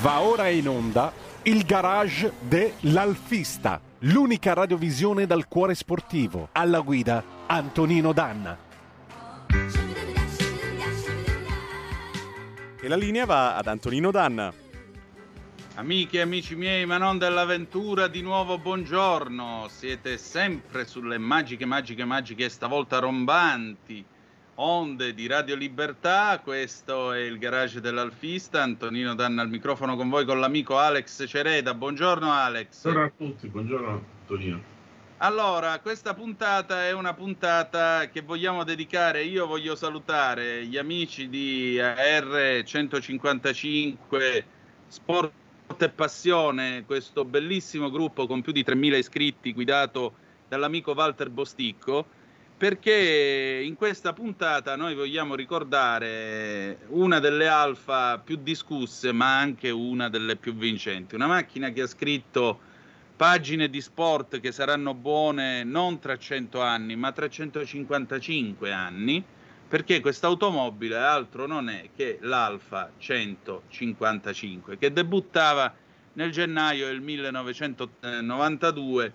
Va 0.00 0.20
ora 0.20 0.46
in 0.48 0.68
onda 0.68 1.12
il 1.42 1.64
garage 1.64 2.32
dell'Alfista, 2.38 3.80
l'unica 4.00 4.52
radiovisione 4.52 5.26
dal 5.26 5.48
cuore 5.48 5.74
sportivo. 5.74 6.50
Alla 6.52 6.80
guida 6.80 7.24
Antonino 7.46 8.12
Danna. 8.12 8.56
E 12.80 12.86
la 12.86 12.94
linea 12.94 13.26
va 13.26 13.56
ad 13.56 13.66
Antonino 13.66 14.12
Danna. 14.12 14.52
Amiche 15.74 16.18
e 16.18 16.20
amici 16.20 16.54
miei, 16.54 16.86
ma 16.86 16.98
non 16.98 17.18
dell'avventura, 17.18 18.06
di 18.06 18.22
nuovo 18.22 18.56
buongiorno. 18.58 19.66
Siete 19.68 20.16
sempre 20.16 20.86
sulle 20.86 21.18
magiche, 21.18 21.64
magiche, 21.64 22.04
magiche 22.04 22.44
e 22.44 22.48
stavolta 22.48 23.00
rombanti 23.00 24.04
onde 24.60 25.14
di 25.14 25.26
Radio 25.26 25.54
Libertà. 25.54 26.40
Questo 26.42 27.12
è 27.12 27.20
il 27.20 27.38
garage 27.38 27.80
dell'Alfista. 27.80 28.60
Antonino 28.62 29.14
Danna 29.14 29.42
al 29.42 29.48
microfono 29.48 29.94
con 29.96 30.08
voi 30.08 30.24
con 30.24 30.40
l'amico 30.40 30.78
Alex 30.78 31.28
Cereda. 31.28 31.74
Buongiorno 31.74 32.28
Alex. 32.30 32.82
Buongiorno 32.82 33.06
a 33.06 33.12
tutti, 33.16 33.46
buongiorno 33.48 34.04
Antonino. 34.20 34.76
Allora, 35.18 35.78
questa 35.80 36.14
puntata 36.14 36.86
è 36.86 36.92
una 36.92 37.12
puntata 37.14 38.08
che 38.08 38.22
vogliamo 38.22 38.64
dedicare. 38.64 39.22
Io 39.24 39.46
voglio 39.46 39.76
salutare 39.76 40.66
gli 40.66 40.76
amici 40.76 41.28
di 41.28 41.76
AR155 41.76 44.44
Sport 44.86 45.32
e 45.76 45.88
Passione, 45.90 46.84
questo 46.86 47.24
bellissimo 47.24 47.90
gruppo 47.90 48.26
con 48.26 48.42
più 48.42 48.50
di 48.52 48.64
3.000 48.66 48.96
iscritti 48.96 49.52
guidato 49.52 50.14
dall'amico 50.48 50.92
Walter 50.92 51.30
Bosticco 51.30 52.06
perché 52.58 53.62
in 53.64 53.76
questa 53.76 54.12
puntata 54.12 54.74
noi 54.74 54.96
vogliamo 54.96 55.36
ricordare 55.36 56.80
una 56.88 57.20
delle 57.20 57.46
alfa 57.46 58.18
più 58.18 58.36
discusse, 58.42 59.12
ma 59.12 59.38
anche 59.38 59.70
una 59.70 60.08
delle 60.08 60.34
più 60.34 60.54
vincenti. 60.54 61.14
Una 61.14 61.28
macchina 61.28 61.70
che 61.70 61.82
ha 61.82 61.86
scritto 61.86 62.58
pagine 63.14 63.70
di 63.70 63.80
sport 63.80 64.40
che 64.40 64.50
saranno 64.50 64.92
buone 64.92 65.62
non 65.62 66.00
tra 66.00 66.18
100 66.18 66.60
anni, 66.60 66.96
ma 66.96 67.12
tra 67.12 67.28
155 67.28 68.72
anni, 68.72 69.22
perché 69.68 70.00
questa 70.00 70.26
automobile 70.26 70.96
altro 70.96 71.46
non 71.46 71.68
è 71.68 71.90
che 71.94 72.18
l'Alfa 72.22 72.90
155, 72.98 74.78
che 74.78 74.92
debuttava 74.92 75.72
nel 76.14 76.32
gennaio 76.32 76.86
del 76.86 77.02
1992 77.02 79.12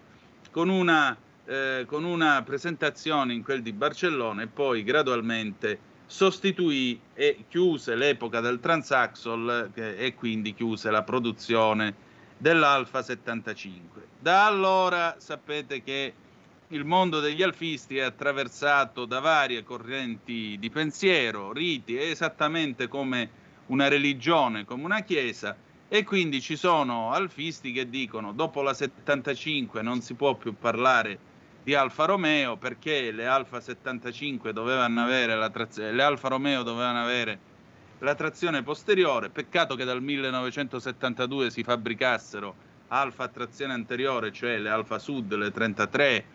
con 0.50 0.70
una 0.70 1.18
eh, 1.46 1.84
con 1.88 2.04
una 2.04 2.42
presentazione 2.44 3.34
in 3.34 3.44
quel 3.44 3.62
di 3.62 3.74
Barcellona 3.74 4.44
e 4.44 4.48
poi 4.48 4.84
gradualmente 4.84 5.92
sostituì 6.06 7.00
e 7.14 7.46
chiuse 7.50 7.96
l'epoca 7.96 8.40
del 8.40 8.60
Transaxle 8.60 9.72
eh, 9.74 9.96
e 9.98 10.16
quindi 10.16 10.54
chiuse 10.54 10.92
la 10.92 11.04
produzione 11.04 11.94
dell'Alfa 12.38 13.02
75. 13.02 14.08
Da 14.20 14.46
allora 14.46 15.16
sapete 15.18 15.82
che 15.84 16.14
il 16.68 16.86
mondo 16.86 17.20
degli 17.20 17.42
alfisti 17.42 17.98
è 17.98 18.02
attraversato 18.02 19.06
da 19.06 19.20
varie 19.20 19.64
correnti 19.64 20.58
di 20.60 20.70
pensiero, 20.70 21.52
riti, 21.52 21.98
esattamente 21.98 22.88
come 22.88 23.42
una 23.68 23.88
religione, 23.88 24.66
come 24.66 24.84
una 24.84 25.02
chiesa, 25.02 25.56
e 25.88 26.04
quindi 26.04 26.42
ci 26.42 26.56
sono 26.56 27.12
alfisti 27.12 27.72
che 27.72 27.90
dicono 27.90 28.32
dopo 28.32 28.62
la 28.64 28.74
75 28.74 29.82
non 29.84 30.02
si 30.02 30.16
può 30.16 30.34
più 30.36 30.56
parlare 30.58 31.32
di 31.64 31.74
Alfa 31.74 32.06
Romeo 32.06 32.58
perché 32.58 33.12
le 33.12 33.26
Alfa 33.26 33.60
75 33.62 34.52
dovevano 34.52 35.02
avere 35.02 35.36
la 35.36 35.50
trazione, 35.50 35.92
le 35.92 36.04
Alfa 36.04 36.28
Romeo 36.28 36.64
dovevano 36.64 37.02
avere 37.02 37.52
la 38.00 38.16
trazione 38.16 38.64
posteriore, 38.64 39.30
peccato 39.30 39.76
che 39.76 39.86
dal 39.86 40.02
1972 40.02 41.50
si 41.50 41.64
fabbricassero 41.64 42.72
Alfa 42.90 43.30
trazione 43.30 43.74
anteriore, 43.74 44.32
cioè 44.32 44.60
le 44.60 44.70
Alfa 44.70 45.00
Sud, 45.00 45.34
le 45.34 45.52
33 45.52 46.26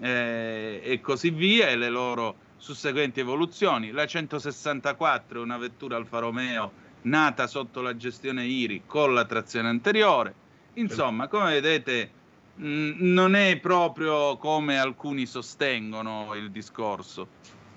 eh, 0.00 0.80
e 0.82 1.00
così 1.00 1.30
via, 1.30 1.68
e 1.68 1.76
le 1.76 1.90
loro 1.90 2.34
susseguenti 2.56 3.20
evoluzioni. 3.20 3.90
La 3.90 4.06
164 4.06 5.38
è 5.38 5.42
una 5.42 5.58
vettura 5.58 5.96
Alfa 5.96 6.18
Romeo 6.18 6.72
nata 7.02 7.46
sotto 7.46 7.82
la 7.82 7.96
gestione 7.96 8.46
IRI 8.46 8.82
con 8.86 9.14
la 9.14 9.26
trazione 9.26 9.68
anteriore. 9.68 10.34
Insomma, 10.74 11.28
come 11.28 11.52
vedete, 11.52 12.10
non 12.58 13.34
è 13.34 13.58
proprio 13.58 14.36
come 14.36 14.78
alcuni 14.78 15.26
sostengono 15.26 16.34
il 16.34 16.50
discorso. 16.50 17.28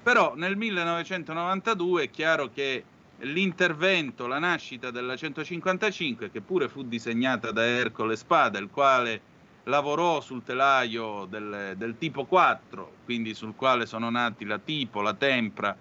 Però 0.02 0.34
nel 0.36 0.58
1992 0.58 2.04
è 2.04 2.10
chiaro 2.10 2.50
che 2.50 2.84
l'intervento, 3.20 4.26
la 4.26 4.40
nascita 4.40 4.90
della 4.90 5.16
155, 5.16 6.32
che 6.32 6.42
pure 6.42 6.68
fu 6.68 6.84
disegnata 6.84 7.52
da 7.52 7.64
Ercole 7.64 8.16
Spada, 8.16 8.58
il 8.58 8.70
quale 8.72 9.22
lavorò 9.66 10.22
sul 10.22 10.44
telaio 10.44 11.26
del, 11.30 11.76
del, 11.78 11.98
tipo 12.00 12.26
4, 12.26 12.94
quindi 13.06 13.36
sul 13.36 13.56
quale 13.56 13.86
sono 13.86 14.10
nati 14.10 14.46
la 14.46 14.58
tipo, 14.58 15.02
la 15.02 15.14
tempra, 15.14 15.78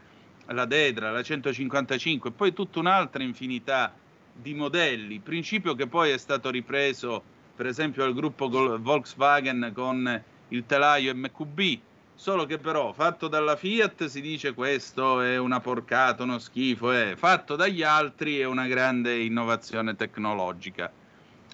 la 0.47 0.65
dedra, 0.66 1.10
la 1.10 1.22
155 1.22 2.28
e 2.28 2.33
poi 2.33 2.53
tutta 2.53 2.78
un'altra 2.78 3.22
infinità 3.22 3.94
di 4.34 4.53
modelli, 4.53 5.21
principio 5.21 5.75
che 5.75 5.87
poi 5.87 6.10
è 6.10 6.19
stato 6.19 6.50
ripreso 6.50 7.22
per 7.60 7.69
esempio 7.69 8.04
al 8.04 8.15
gruppo 8.15 8.48
Volkswagen 8.78 9.72
con 9.75 10.22
il 10.48 10.65
telaio 10.65 11.15
MQB, 11.15 11.78
solo 12.15 12.47
che 12.47 12.56
però 12.56 12.94
fatto 12.94 13.28
dalla 13.28 13.54
Fiat 13.54 14.06
si 14.06 14.22
dice 14.22 14.54
questo 14.54 15.21
è 15.21 15.37
una 15.37 15.60
porcata, 15.60 16.22
uno 16.22 16.38
schifo, 16.38 16.91
è 16.91 17.16
fatto 17.16 17.56
dagli 17.56 17.82
altri 17.82 18.38
è 18.38 18.44
una 18.44 18.66
grande 18.66 19.19
innovazione 19.19 19.94
tecnologica. 19.94 20.91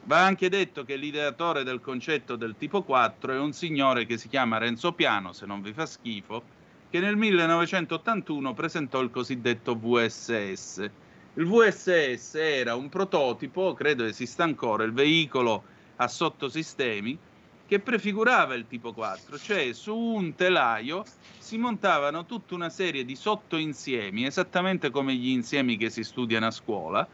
Va 0.04 0.24
anche 0.24 0.48
detto 0.48 0.84
che 0.84 0.94
l'ideatore 0.94 1.64
del 1.64 1.80
concetto 1.80 2.36
del 2.36 2.54
tipo 2.56 2.84
4 2.84 3.32
è 3.32 3.38
un 3.40 3.52
signore 3.52 4.06
che 4.06 4.16
si 4.16 4.28
chiama 4.28 4.58
Renzo 4.58 4.92
Piano, 4.92 5.32
se 5.32 5.44
non 5.44 5.60
vi 5.60 5.72
fa 5.72 5.86
schifo, 5.86 6.40
che 6.88 7.00
nel 7.00 7.16
1981 7.16 8.54
presentò 8.54 9.00
il 9.00 9.10
cosiddetto 9.10 9.76
VSS. 9.76 10.88
Il 11.34 11.46
VSS 11.46 12.36
era 12.36 12.76
un 12.76 12.88
prototipo, 12.88 13.74
credo 13.74 14.04
esista 14.04 14.44
ancora, 14.44 14.84
il 14.84 14.92
veicolo 14.92 15.74
a 15.96 16.08
sottosistemi 16.08 17.18
che 17.66 17.80
prefigurava 17.80 18.54
il 18.54 18.66
tipo 18.66 18.92
4, 18.92 19.38
cioè 19.40 19.72
su 19.72 19.96
un 19.96 20.34
telaio 20.34 21.04
si 21.36 21.58
montavano 21.58 22.24
tutta 22.24 22.54
una 22.54 22.70
serie 22.70 23.04
di 23.04 23.16
sottoinsiemi, 23.16 24.24
esattamente 24.24 24.90
come 24.90 25.14
gli 25.14 25.28
insiemi 25.28 25.76
che 25.76 25.90
si 25.90 26.02
studiano 26.04 26.46
a 26.46 26.50
scuola, 26.50 27.08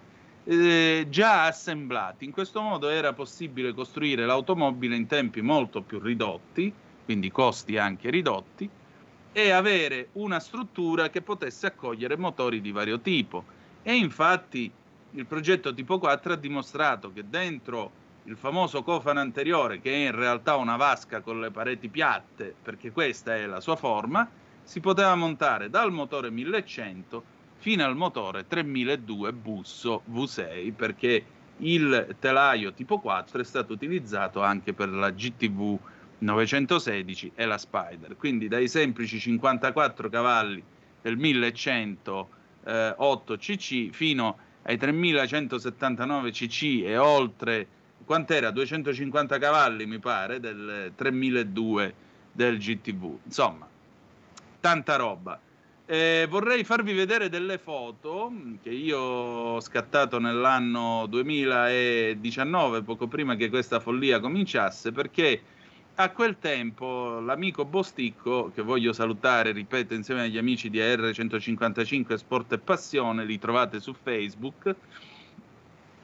eh, 0.45 1.07
già 1.09 1.45
assemblati. 1.47 2.25
In 2.25 2.33
questo 2.33 2.61
modo 2.61 2.89
era 2.89 3.15
possibile 3.15 3.73
costruire 3.73 4.27
l'automobile 4.27 4.97
in 4.97 5.07
tempi 5.07 5.41
molto 5.41 5.83
più 5.85 5.99
ridotti, 5.99 6.75
quindi 7.05 7.31
costi 7.31 7.77
anche 7.79 8.11
ridotti, 8.11 8.71
e 9.33 9.51
avere 9.51 10.11
una 10.13 10.41
struttura 10.41 11.09
che 11.09 11.23
potesse 11.23 11.67
accogliere 11.67 12.17
motori 12.17 12.61
di 12.61 12.71
vario 12.71 13.01
tipo. 13.01 13.47
E 13.83 13.97
infatti 13.97 14.79
il 15.11 15.27
progetto 15.27 15.73
tipo 15.75 15.99
4 15.99 16.35
ha 16.35 16.37
dimostrato 16.37 17.13
che 17.13 17.29
dentro 17.29 17.97
il 18.25 18.37
famoso 18.37 18.83
cofano 18.83 19.21
anteriore, 19.21 19.81
che 19.81 19.93
è 19.93 20.07
in 20.07 20.15
realtà 20.15 20.57
una 20.57 20.77
vasca 20.77 21.21
con 21.21 21.41
le 21.41 21.51
pareti 21.51 21.89
piatte, 21.89 22.55
perché 22.63 22.93
questa 22.93 23.37
è 23.37 23.47
la 23.47 23.61
sua 23.61 23.77
forma, 23.77 24.29
si 24.63 24.81
poteva 24.81 25.15
montare 25.17 25.71
dal 25.71 25.91
motore 25.91 26.31
1100 26.31 27.41
fino 27.57 27.85
al 27.85 27.97
motore 27.97 28.47
3002 28.47 29.33
busso 29.33 30.03
V6, 30.11 30.73
perché 30.73 31.25
il 31.59 32.17
telaio 32.19 32.73
tipo 32.73 32.99
4 32.99 33.41
è 33.41 33.45
stato 33.45 33.73
utilizzato 33.73 34.43
anche 34.43 34.73
per 34.73 34.89
la 34.89 35.11
GTV 35.11 35.79
916 36.19 37.33
e 37.35 37.45
la 37.45 37.59
Spider. 37.59 38.17
Quindi 38.17 38.49
dai 38.49 38.69
semplici 38.69 39.19
54 39.19 40.09
cavalli 40.09 40.63
del 41.03 41.17
1108 41.17 43.37
cc 43.37 43.91
fino 43.91 44.39
ai 44.63 44.77
3179 44.77 46.31
cc 46.31 46.63
e 46.85 46.97
oltre 46.97 47.67
quant'era? 48.05 48.51
250 48.51 49.39
cavalli 49.39 49.87
mi 49.87 49.99
pare 49.99 50.41
del 50.41 50.93
3002 50.95 51.95
del 52.33 52.59
GTV. 52.59 53.19
Insomma, 53.25 53.69
tanta 54.61 54.97
roba. 54.97 55.39
Eh, 55.85 56.27
vorrei 56.31 56.65
farvi 56.65 56.93
vedere 56.93 57.29
delle 57.29 57.59
foto 57.59 58.33
che 58.63 58.71
io 58.71 58.99
ho 58.99 59.61
scattato 59.61 60.19
nell'anno 60.19 61.07
2019, 61.07 62.83
poco 62.83 63.09
prima 63.09 63.35
che 63.35 63.51
questa 63.51 63.81
follia 63.81 64.21
cominciasse, 64.21 64.93
perché 64.93 65.43
a 65.97 66.11
quel 66.11 66.39
tempo 66.39 67.21
l'amico 67.21 67.67
Bosticco, 67.67 68.51
che 68.55 68.63
voglio 68.63 68.95
salutare, 68.95 69.53
ripeto, 69.53 69.93
insieme 69.93 70.23
agli 70.23 70.39
amici 70.39 70.71
di 70.71 70.79
AR155 70.79 72.15
Sport 72.15 72.53
e 72.53 72.59
Passione, 72.59 73.27
li 73.27 73.39
trovate 73.39 73.79
su 73.79 73.93
Facebook, 73.93 74.75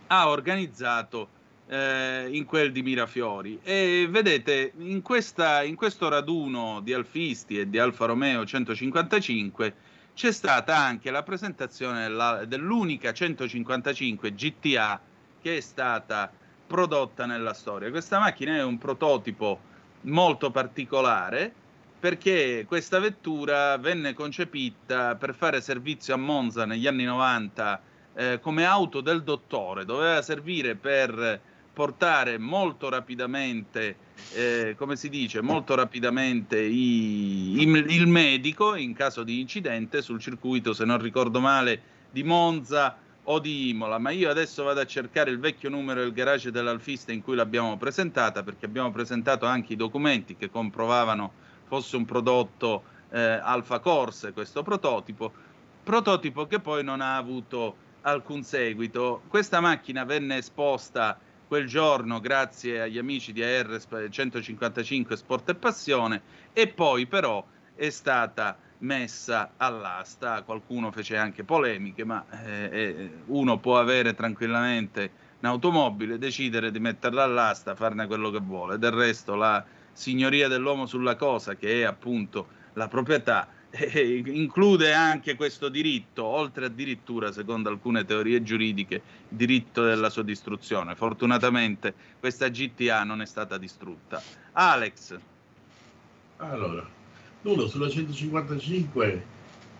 ha 0.08 0.28
organizzato 0.28 1.28
eh, 1.68 2.28
in 2.30 2.44
quel 2.44 2.72
di 2.72 2.82
Mirafiori. 2.82 3.60
E 3.62 4.08
vedete, 4.10 4.72
in, 4.78 5.02
questa, 5.02 5.62
in 5.62 5.76
questo 5.76 6.08
raduno 6.08 6.80
di 6.80 6.92
alfisti 6.92 7.58
e 7.58 7.68
di 7.68 7.78
Alfa 7.78 8.06
Romeo 8.06 8.44
155 8.44 9.74
c'è 10.14 10.32
stata 10.32 10.76
anche 10.76 11.10
la 11.10 11.22
presentazione 11.22 12.02
della, 12.02 12.44
dell'unica 12.44 13.12
155 13.12 14.34
GTA 14.34 15.00
che 15.40 15.58
è 15.58 15.60
stata 15.60 16.30
prodotta 16.66 17.24
nella 17.26 17.54
storia. 17.54 17.90
Questa 17.90 18.18
macchina 18.18 18.56
è 18.56 18.64
un 18.64 18.78
prototipo 18.78 19.60
molto 20.02 20.50
particolare 20.50 21.52
perché 22.00 22.64
questa 22.66 22.98
vettura 23.00 23.76
venne 23.76 24.14
concepita 24.14 25.16
per 25.16 25.34
fare 25.34 25.60
servizio 25.60 26.14
a 26.14 26.16
Monza 26.16 26.64
negli 26.64 26.86
anni 26.86 27.04
90 27.04 27.82
eh, 28.14 28.38
come 28.40 28.64
auto 28.64 29.00
del 29.00 29.22
dottore, 29.22 29.84
doveva 29.84 30.20
servire 30.22 30.74
per 30.74 31.40
portare 31.78 32.38
molto 32.38 32.88
rapidamente, 32.88 33.94
eh, 34.32 34.74
come 34.76 34.96
si 34.96 35.08
dice, 35.08 35.40
molto 35.40 35.76
rapidamente 35.76 36.60
i, 36.60 37.60
il, 37.60 37.84
il 37.90 38.08
medico 38.08 38.74
in 38.74 38.94
caso 38.94 39.22
di 39.22 39.38
incidente 39.38 40.02
sul 40.02 40.18
circuito, 40.18 40.72
se 40.72 40.84
non 40.84 41.00
ricordo 41.00 41.38
male, 41.38 41.80
di 42.10 42.24
Monza 42.24 42.98
o 43.22 43.38
di 43.38 43.68
Imola, 43.68 43.98
ma 43.98 44.10
io 44.10 44.28
adesso 44.28 44.64
vado 44.64 44.80
a 44.80 44.86
cercare 44.86 45.30
il 45.30 45.38
vecchio 45.38 45.68
numero 45.68 46.00
del 46.00 46.12
garage 46.12 46.50
dell'Alfista 46.50 47.12
in 47.12 47.22
cui 47.22 47.36
l'abbiamo 47.36 47.76
presentata, 47.76 48.42
perché 48.42 48.66
abbiamo 48.66 48.90
presentato 48.90 49.46
anche 49.46 49.74
i 49.74 49.76
documenti 49.76 50.34
che 50.34 50.50
comprovavano 50.50 51.30
fosse 51.68 51.94
un 51.94 52.04
prodotto 52.04 52.82
eh, 53.10 53.20
Alfa 53.20 53.78
Corse, 53.78 54.32
questo 54.32 54.64
prototipo, 54.64 55.30
prototipo 55.84 56.44
che 56.48 56.58
poi 56.58 56.82
non 56.82 57.00
ha 57.00 57.16
avuto 57.16 57.76
alcun 58.00 58.42
seguito. 58.42 59.22
Questa 59.28 59.60
macchina 59.60 60.02
venne 60.02 60.38
esposta 60.38 61.20
quel 61.48 61.66
giorno 61.66 62.20
grazie 62.20 62.82
agli 62.82 62.98
amici 62.98 63.32
di 63.32 63.42
AR 63.42 63.80
155 64.10 65.16
Sport 65.16 65.48
e 65.48 65.54
Passione 65.54 66.20
e 66.52 66.68
poi 66.68 67.06
però 67.06 67.42
è 67.74 67.88
stata 67.88 68.58
messa 68.80 69.52
all'asta. 69.56 70.42
Qualcuno 70.42 70.92
fece 70.92 71.16
anche 71.16 71.44
polemiche, 71.44 72.04
ma 72.04 72.24
eh, 72.44 72.68
eh, 72.70 73.10
uno 73.26 73.58
può 73.58 73.78
avere 73.78 74.14
tranquillamente 74.14 75.10
un'automobile, 75.40 76.18
decidere 76.18 76.70
di 76.70 76.80
metterla 76.80 77.22
all'asta, 77.22 77.74
farne 77.74 78.06
quello 78.06 78.30
che 78.30 78.40
vuole. 78.40 78.78
Del 78.78 78.92
resto 78.92 79.34
la 79.34 79.64
signoria 79.92 80.48
dell'uomo 80.48 80.84
sulla 80.84 81.16
cosa, 81.16 81.56
che 81.56 81.80
è 81.80 81.84
appunto 81.84 82.48
la 82.74 82.88
proprietà, 82.88 83.48
eh, 83.70 84.22
include 84.26 84.92
anche 84.92 85.34
questo 85.36 85.68
diritto, 85.68 86.24
oltre 86.24 86.66
addirittura, 86.66 87.32
secondo 87.32 87.68
alcune 87.68 88.04
teorie 88.04 88.42
giuridiche, 88.42 88.94
il 88.94 89.36
diritto 89.36 89.84
della 89.84 90.10
sua 90.10 90.22
distruzione. 90.22 90.94
Fortunatamente 90.94 91.94
questa 92.18 92.48
GTA 92.48 93.04
non 93.04 93.20
è 93.20 93.26
stata 93.26 93.58
distrutta. 93.58 94.22
Alex. 94.52 95.18
Allora, 96.38 96.86
Nuno, 97.42 97.66
sulla 97.66 97.88
155 97.88 99.24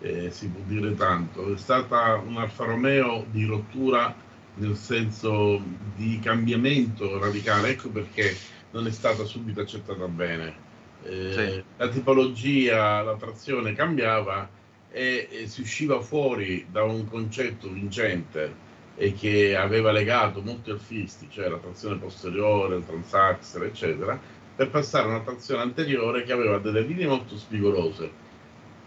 eh, 0.01 0.31
si 0.31 0.49
può 0.49 0.61
dire 0.67 0.95
tanto, 0.95 1.53
è 1.53 1.57
stata 1.57 2.15
un 2.17 2.37
Alfa 2.37 2.65
Romeo 2.65 3.27
di 3.31 3.45
rottura 3.45 4.15
nel 4.55 4.77
senso 4.77 5.63
di 5.97 6.19
cambiamento 6.21 7.19
radicale, 7.19 7.71
ecco 7.71 7.91
perché 7.91 8.37
non 8.73 8.87
è 8.87 8.91
stata 8.91 9.25
subito 9.25 9.61
accettata 9.61 10.07
bene. 10.07 10.67
Eh, 11.09 11.33
sì. 11.33 11.63
La 11.79 11.89
tipologia, 11.89 13.03
la 13.03 13.17
trazione 13.17 13.73
cambiava 13.73 14.49
e, 14.91 15.29
e, 15.31 15.47
si 15.47 15.63
usciva 15.63 16.01
fuori 16.01 16.67
da 16.71 16.83
un 16.83 17.09
concetto 17.09 17.71
vincente 17.71 18.67
e 18.95 19.15
che 19.15 19.57
aveva 19.57 19.91
legato 19.91 20.43
molti 20.43 20.71
alfisti, 20.71 21.29
cioè 21.31 21.49
la 21.49 21.59
trazione 21.59 21.97
posteriore, 21.97 22.77
il 22.77 22.87
transaxle, 22.87 23.67
eccetera, 23.67 24.21
per 24.55 24.71
passare 24.71 25.05
a 25.07 25.09
una 25.09 25.21
trazione 25.21 25.63
anteriore 25.63 26.25
che 26.25 26.33
aveva 26.33 26.59
delle 26.59 26.83
linee 26.83 27.07
molto 27.07 27.37
spigolose, 27.37 28.11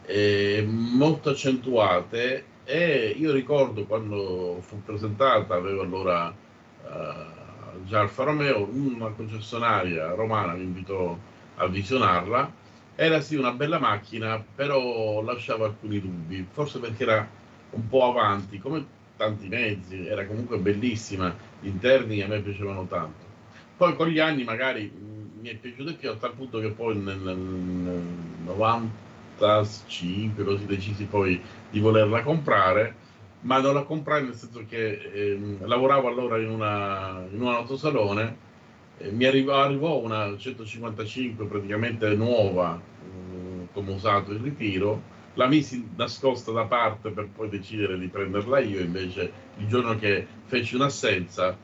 eh, 0.05 0.63
molto 0.67 1.29
accentuate 1.29 2.45
e 2.65 3.15
io 3.17 3.31
ricordo 3.31 3.85
quando 3.85 4.59
fu 4.61 4.83
presentata, 4.83 5.55
avevo 5.55 5.81
allora 5.81 6.27
uh, 6.27 7.85
già 7.85 8.01
Alfa 8.01 8.23
Romeo, 8.23 8.67
una 8.71 9.09
concessionaria 9.09 10.13
romana 10.13 10.53
mi 10.53 10.63
invitò 10.63 11.17
a 11.61 11.67
visionarla, 11.67 12.51
era 12.95 13.21
sì 13.21 13.35
una 13.35 13.51
bella 13.51 13.79
macchina, 13.79 14.43
però 14.55 15.21
lasciava 15.21 15.65
alcuni 15.65 16.01
dubbi, 16.01 16.45
forse 16.51 16.79
perché 16.79 17.03
era 17.03 17.27
un 17.71 17.87
po' 17.87 18.09
avanti, 18.09 18.59
come 18.59 18.85
tanti 19.15 19.47
mezzi, 19.47 20.07
era 20.07 20.25
comunque 20.25 20.57
bellissima, 20.57 21.33
gli 21.59 21.67
interni 21.67 22.21
a 22.21 22.27
me 22.27 22.41
piacevano 22.41 22.85
tanto. 22.87 23.29
Poi 23.77 23.95
con 23.95 24.07
gli 24.07 24.19
anni 24.19 24.43
magari 24.43 24.91
mi 25.41 25.49
è 25.49 25.55
piaciuto 25.55 25.95
più 25.95 26.09
a 26.09 26.15
tal 26.15 26.33
punto 26.33 26.59
che 26.59 26.69
poi 26.69 26.97
nel, 26.97 27.17
nel 27.17 28.03
95 28.43 30.43
così 30.43 30.65
decisi 30.65 31.05
poi 31.05 31.41
di 31.69 31.79
volerla 31.79 32.21
comprare 32.21 32.95
ma 33.41 33.59
non 33.59 33.73
la 33.73 33.83
comprai 33.83 34.23
nel 34.23 34.35
senso 34.35 34.63
che 34.67 35.01
eh, 35.11 35.57
lavoravo 35.61 36.07
allora 36.07 36.37
in, 36.37 36.49
una, 36.49 37.25
in 37.31 37.41
un 37.41 37.47
autosalone 37.47 38.49
mi 39.09 39.25
arrivò, 39.25 39.61
arrivò, 39.61 39.97
una 39.99 40.35
155 40.37 41.45
praticamente 41.45 42.09
nuova 42.15 42.79
eh, 42.79 43.67
come 43.73 43.91
usato 43.91 44.31
in 44.33 44.43
ritiro 44.43 45.19
la 45.35 45.47
misi 45.47 45.87
nascosta 45.95 46.51
da 46.51 46.65
parte 46.65 47.09
per 47.11 47.29
poi 47.29 47.49
decidere 47.49 47.97
di 47.97 48.07
prenderla 48.07 48.59
io 48.59 48.79
invece 48.79 49.31
il 49.57 49.67
giorno 49.67 49.97
che 49.97 50.27
feci 50.45 50.75
un'assenza 50.75 51.57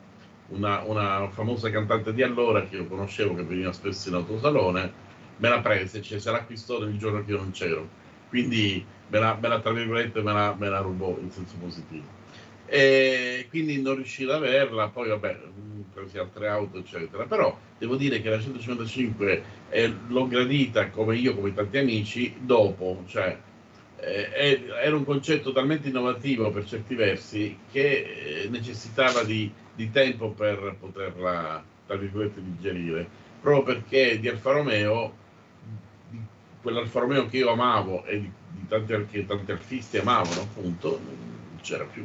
una, 0.50 0.82
una, 0.84 1.30
famosa 1.30 1.70
cantante 1.70 2.14
di 2.14 2.24
allora 2.24 2.64
che 2.64 2.78
io 2.78 2.88
conoscevo, 2.88 3.36
che 3.36 3.44
veniva 3.44 3.74
spesso 3.74 4.10
in 4.10 4.16
autosalone, 4.16 4.92
me 5.38 5.50
la 5.50 5.60
prese, 5.60 6.02
cioè 6.02 6.20
se 6.20 6.32
l'acquistò 6.32 6.82
il 6.84 6.98
giorno 6.98 7.24
che 7.24 7.32
io 7.32 7.38
non 7.38 7.52
c'ero. 7.52 7.88
Quindi 8.30 8.84
me 9.08 9.20
la, 9.20 9.38
me 9.40 9.48
la 9.48 9.60
tra 9.60 9.72
virgolette, 9.72 10.22
me 10.22 10.34
la, 10.34 10.56
me 10.58 10.70
la 10.70 10.80
rubò 10.80 11.18
in 11.20 11.32
senso 11.32 11.56
positivo. 11.60 12.16
E 12.66 13.48
quindi 13.50 13.82
non 13.82 13.96
riuscì 13.96 14.24
ad 14.24 14.32
averla, 14.32 14.90
poi 14.90 15.10
vabbè, 15.10 15.40
presi 16.02 16.18
altre 16.18 16.48
auto, 16.48 16.78
eccetera. 16.78 17.26
Però 17.26 17.58
devo 17.78 17.96
dire 17.96 18.22
che 18.22 18.30
la 18.30 18.40
155 18.40 19.44
eh, 19.70 19.94
l'ho 20.08 20.28
gradita 20.28 20.90
come 20.90 21.16
io, 21.18 21.36
come 21.36 21.54
tanti 21.54 21.78
amici, 21.78 22.36
dopo, 22.40 23.04
cioè 23.08 23.38
eh, 24.00 24.64
era 24.82 24.96
un 24.96 25.04
concetto 25.06 25.52
talmente 25.52 25.88
innovativo 25.88 26.52
per 26.52 26.66
certi 26.66 26.96
versi 26.96 27.58
che 27.72 28.44
eh, 28.44 28.50
necessitava 28.50 29.24
di 29.24 29.52
di 29.78 29.92
tempo 29.92 30.32
per 30.32 30.76
poterla, 30.80 31.64
tra 31.86 31.96
virgolette, 31.96 32.42
digerire, 32.44 33.08
proprio 33.40 33.76
perché 33.76 34.20
di 34.20 34.28
Alfa 34.28 34.52
Romeo, 34.54 35.14
di 36.10 36.20
quell'Alfa 36.64 37.00
Romeo 37.02 37.28
che 37.28 37.38
io 37.38 37.52
amavo 37.52 38.04
e 38.06 38.22
di, 38.22 38.32
di 38.50 38.68
tanti, 38.68 39.06
che 39.12 39.28
tanti 39.28 39.52
artisti 39.52 40.00
amavano, 40.00 40.42
appunto, 40.42 41.00
non 41.06 41.60
c'era 41.62 41.84
più. 41.84 42.04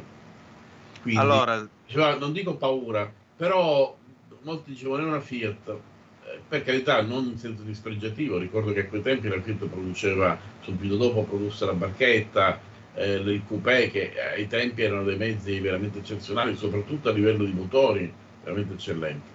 Quindi, 1.01 1.19
allora... 1.19 1.67
diceva, 1.83 2.15
non 2.15 2.31
dico 2.31 2.55
paura, 2.55 3.11
però 3.35 3.95
molti 4.41 4.71
dicevano 4.71 5.03
è 5.03 5.07
una 5.07 5.19
Fiat, 5.19 5.69
eh, 5.69 6.39
per 6.47 6.63
carità, 6.63 7.01
non 7.01 7.25
in 7.25 7.37
senso 7.37 7.63
dispregiativo, 7.63 8.37
ricordo 8.37 8.71
che 8.73 8.81
a 8.81 8.85
quei 8.87 9.01
tempi 9.01 9.27
la 9.27 9.41
Fiat 9.41 9.65
produceva, 9.65 10.37
subito 10.61 10.97
dopo 10.97 11.23
produsse 11.23 11.65
la 11.65 11.73
barchetta, 11.73 12.59
eh, 12.95 13.15
il 13.15 13.43
coupé 13.47 13.89
che 13.89 14.13
ai 14.19 14.47
tempi 14.47 14.83
erano 14.83 15.03
dei 15.03 15.17
mezzi 15.17 15.59
veramente 15.59 15.99
eccezionali, 15.99 16.55
soprattutto 16.55 17.09
a 17.09 17.13
livello 17.13 17.43
di 17.43 17.53
motori 17.53 18.11
veramente 18.43 18.73
eccellenti. 18.73 19.29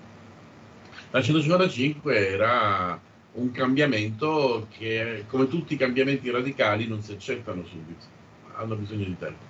La 1.11 1.23
155 1.23 2.29
era 2.29 3.01
un 3.33 3.51
cambiamento 3.51 4.67
che, 4.71 5.25
come 5.27 5.49
tutti 5.49 5.75
i 5.75 5.77
cambiamenti 5.77 6.31
radicali, 6.31 6.87
non 6.87 7.03
si 7.03 7.13
accettano 7.13 7.65
subito, 7.65 8.05
hanno 8.55 8.77
bisogno 8.77 9.05
di 9.05 9.17
tempo. 9.19 9.48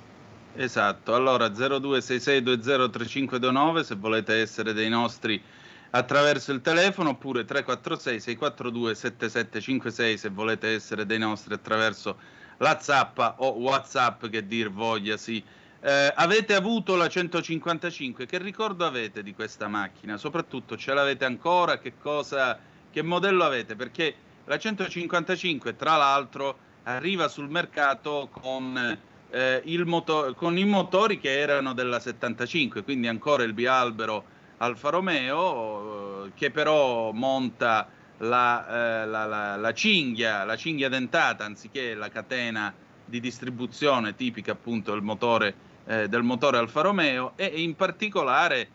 Esatto, 0.61 1.15
allora 1.15 1.47
0266203529 1.47 3.83
se 3.83 3.95
volete 3.95 4.41
essere 4.41 4.73
dei 4.73 4.89
nostri 4.89 5.41
attraverso 5.91 6.51
il 6.51 6.61
telefono 6.61 7.11
oppure 7.11 7.45
346 7.45 8.21
642 8.21 8.95
7756 8.97 10.19
se 10.19 10.29
volete 10.31 10.75
essere 10.75 11.07
dei 11.07 11.21
nostri 11.21 11.55
attraverso 11.55 12.19
la 12.57 12.77
zappa 12.81 13.37
o 13.39 13.53
WhatsApp 13.53 14.27
che 14.27 14.49
dir 14.49 14.73
voglia, 14.73 15.17
sì. 15.17 15.41
Eh, 15.81 16.13
avete 16.13 16.55
avuto 16.55 16.97
la 16.97 17.09
155, 17.09 18.27
che 18.27 18.39
ricordo 18.39 18.85
avete 18.85 19.23
di 19.23 19.33
questa 19.35 19.69
macchina? 19.69 20.17
Soprattutto 20.17 20.77
ce 20.77 20.93
l'avete 20.93 21.25
ancora? 21.25 21.79
Che 21.79 21.93
cosa, 22.03 22.59
che 22.91 23.03
modello 23.03 23.45
avete? 23.45 23.77
Perché 23.77 24.13
la 24.45 24.59
155, 24.59 25.77
tra 25.77 25.97
l'altro, 25.97 26.59
arriva 26.83 27.29
sul 27.29 27.49
mercato 27.49 28.29
con, 28.33 28.99
eh, 29.31 29.63
moto- 29.85 30.35
con 30.35 30.57
i 30.57 30.65
motori 30.65 31.19
che 31.19 31.39
erano 31.39 31.73
della 31.75 32.01
75, 32.01 32.83
quindi 32.83 33.07
ancora 33.07 33.43
il 33.43 33.53
bialbero 33.53 34.25
Alfa 34.59 34.91
Romeo, 34.91 36.27
eh, 36.27 36.31
che 36.35 36.51
però 36.51 37.13
monta 37.13 37.89
la, 38.19 39.03
eh, 39.03 39.07
la, 39.07 39.25
la, 39.27 39.57
la, 39.57 39.73
cinghia, 39.73 40.45
la 40.45 40.57
cinghia 40.57 40.89
dentata 40.89 41.45
anziché 41.45 41.95
la 41.95 42.09
catena 42.09 42.75
di 43.05 43.21
distribuzione 43.21 44.15
tipica 44.15 44.53
appunto 44.53 44.93
del 44.93 45.03
motore, 45.03 45.55
eh, 45.87 46.09
del 46.09 46.23
motore 46.23 46.59
Alfa 46.59 46.83
Romeo 46.83 47.33
e 47.37 47.47
in 47.47 47.75
particolare 47.75 48.69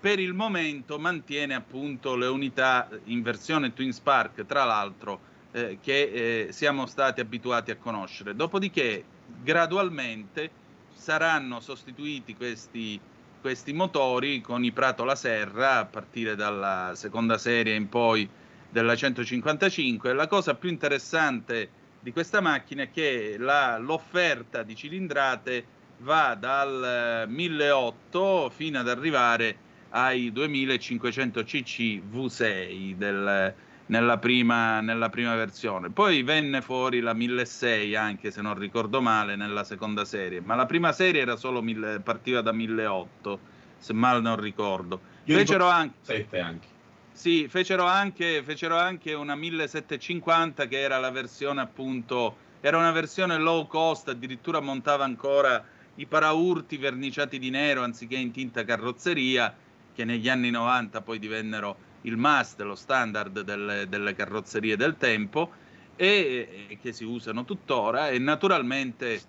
per 0.00 0.18
il 0.18 0.32
momento 0.32 0.98
mantiene 0.98 1.54
appunto 1.54 2.16
le 2.16 2.26
unità 2.26 2.88
in 3.04 3.22
versione 3.22 3.74
Twin 3.74 3.92
Spark, 3.92 4.46
tra 4.46 4.64
l'altro, 4.64 5.20
eh, 5.52 5.78
che 5.80 6.46
eh, 6.48 6.52
siamo 6.52 6.86
stati 6.86 7.20
abituati 7.20 7.70
a 7.70 7.76
conoscere. 7.76 8.34
Dopodiché 8.34 9.04
gradualmente 9.42 10.50
saranno 10.92 11.60
sostituiti 11.60 12.34
questi 12.36 13.00
questi 13.40 13.72
motori 13.72 14.40
con 14.42 14.62
i 14.64 14.70
Prato 14.70 15.04
La 15.04 15.14
Serra 15.14 15.78
a 15.78 15.86
partire 15.86 16.36
dalla 16.36 16.92
seconda 16.94 17.38
serie 17.38 17.74
in 17.74 17.88
poi 17.88 18.28
della 18.68 18.94
155. 18.94 20.12
La 20.12 20.26
cosa 20.26 20.54
più 20.54 20.68
interessante 20.68 21.70
di 22.00 22.12
questa 22.12 22.40
macchina 22.40 22.82
è 22.82 22.90
che 22.90 23.36
la, 23.38 23.78
l'offerta 23.78 24.62
di 24.62 24.76
cilindrate 24.76 25.64
va 25.98 26.34
dal 26.38 27.24
1800 27.28 28.46
eh, 28.46 28.50
fino 28.54 28.78
ad 28.78 28.88
arrivare 28.88 29.68
ai 29.90 30.30
2500 30.32 31.42
cc 31.42 32.00
V6 32.10 32.94
del, 32.94 33.54
nella, 33.90 34.18
prima, 34.18 34.80
nella 34.80 35.08
prima 35.08 35.34
versione. 35.34 35.90
Poi 35.90 36.22
venne 36.22 36.62
fuori 36.62 37.00
la 37.00 37.12
1600 37.12 37.98
anche 37.98 38.30
se 38.30 38.40
non 38.40 38.58
ricordo 38.58 39.00
male 39.00 39.36
nella 39.36 39.64
seconda 39.64 40.04
serie, 40.04 40.40
ma 40.40 40.54
la 40.54 40.66
prima 40.66 40.92
serie 40.92 41.20
era 41.20 41.36
solo 41.36 41.60
mille, 41.60 42.00
partiva 42.00 42.40
da 42.40 42.52
1800 42.52 43.58
se 43.76 43.92
mal 43.92 44.22
non 44.22 44.36
ricordo. 44.38 45.00
Io 45.24 45.36
fecero 45.36 45.68
anche, 45.68 45.96
7 46.02 46.38
anche. 46.38 46.68
Sì, 47.12 47.48
fecero 47.48 47.84
anche, 47.84 48.42
fecero 48.42 48.76
anche 48.76 49.12
una 49.12 49.34
1750 49.34 50.66
che 50.68 50.78
era 50.78 50.98
la 50.98 51.10
versione 51.10 51.60
appunto, 51.60 52.36
era 52.60 52.78
una 52.78 52.92
versione 52.92 53.38
low 53.38 53.66
cost, 53.66 54.08
addirittura 54.08 54.60
montava 54.60 55.04
ancora 55.04 55.62
i 55.96 56.06
paraurti 56.06 56.76
verniciati 56.76 57.38
di 57.38 57.50
nero 57.50 57.82
anziché 57.82 58.16
in 58.16 58.30
tinta 58.30 58.64
carrozzeria, 58.64 59.54
che 59.92 60.04
negli 60.04 60.28
anni 60.28 60.50
90 60.50 61.00
poi 61.00 61.18
divennero 61.18 61.88
il 62.02 62.16
must, 62.16 62.60
lo 62.60 62.74
standard 62.74 63.40
delle, 63.40 63.88
delle 63.88 64.14
carrozzerie 64.14 64.76
del 64.76 64.96
tempo 64.96 65.50
e, 65.96 66.66
e 66.68 66.78
che 66.80 66.92
si 66.92 67.04
usano 67.04 67.44
tuttora 67.44 68.08
e 68.08 68.18
naturalmente 68.18 69.20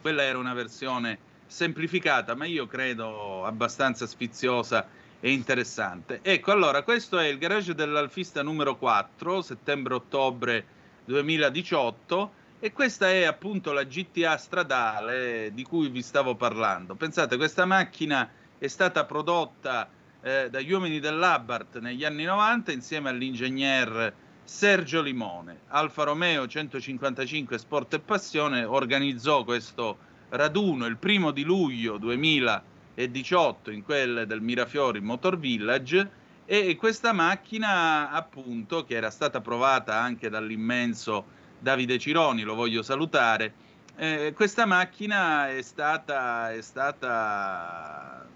quella 0.00 0.22
era 0.22 0.38
una 0.38 0.54
versione 0.54 1.18
semplificata, 1.46 2.34
ma 2.34 2.44
io 2.44 2.66
credo 2.66 3.44
abbastanza 3.44 4.06
sfiziosa 4.06 4.86
e 5.20 5.30
interessante. 5.32 6.20
Ecco, 6.22 6.52
allora, 6.52 6.82
questo 6.82 7.18
è 7.18 7.26
il 7.26 7.38
garage 7.38 7.74
dell'Alfista 7.74 8.42
numero 8.42 8.76
4, 8.76 9.42
settembre-ottobre 9.42 10.64
2018, 11.06 12.30
e 12.60 12.72
questa 12.72 13.10
è 13.10 13.24
appunto 13.24 13.72
la 13.72 13.84
GTA 13.84 14.36
stradale 14.36 15.50
di 15.52 15.62
cui 15.62 15.88
vi 15.88 16.02
stavo 16.02 16.34
parlando. 16.34 16.94
Pensate, 16.94 17.36
questa 17.36 17.64
macchina 17.64 18.28
è 18.58 18.66
stata 18.66 19.04
prodotta 19.04 19.88
eh, 20.26 20.50
dagli 20.50 20.72
uomini 20.72 20.98
dell'Abarth 20.98 21.78
negli 21.78 22.04
anni 22.04 22.24
90 22.24 22.72
insieme 22.72 23.10
all'ingegner 23.10 24.12
Sergio 24.42 25.00
Limone. 25.00 25.60
Alfa 25.68 26.02
Romeo 26.02 26.48
155 26.48 27.56
Sport 27.56 27.94
e 27.94 28.00
Passione 28.00 28.64
organizzò 28.64 29.44
questo 29.44 29.98
raduno 30.30 30.86
il 30.86 30.96
primo 30.96 31.30
di 31.30 31.44
luglio 31.44 31.96
2018 31.98 33.70
in 33.70 33.84
quelle 33.84 34.26
del 34.26 34.40
Mirafiori 34.40 35.00
Motor 35.00 35.38
Village 35.38 36.10
e 36.44 36.74
questa 36.74 37.12
macchina 37.12 38.10
appunto 38.10 38.82
che 38.82 38.96
era 38.96 39.10
stata 39.10 39.40
provata 39.40 40.00
anche 40.00 40.28
dall'immenso 40.28 41.24
Davide 41.60 42.00
Cironi, 42.00 42.42
lo 42.42 42.56
voglio 42.56 42.82
salutare, 42.82 43.52
eh, 43.94 44.32
questa 44.34 44.66
macchina 44.66 45.50
è 45.50 45.62
stata, 45.62 46.52
è 46.52 46.60
stata 46.62 48.26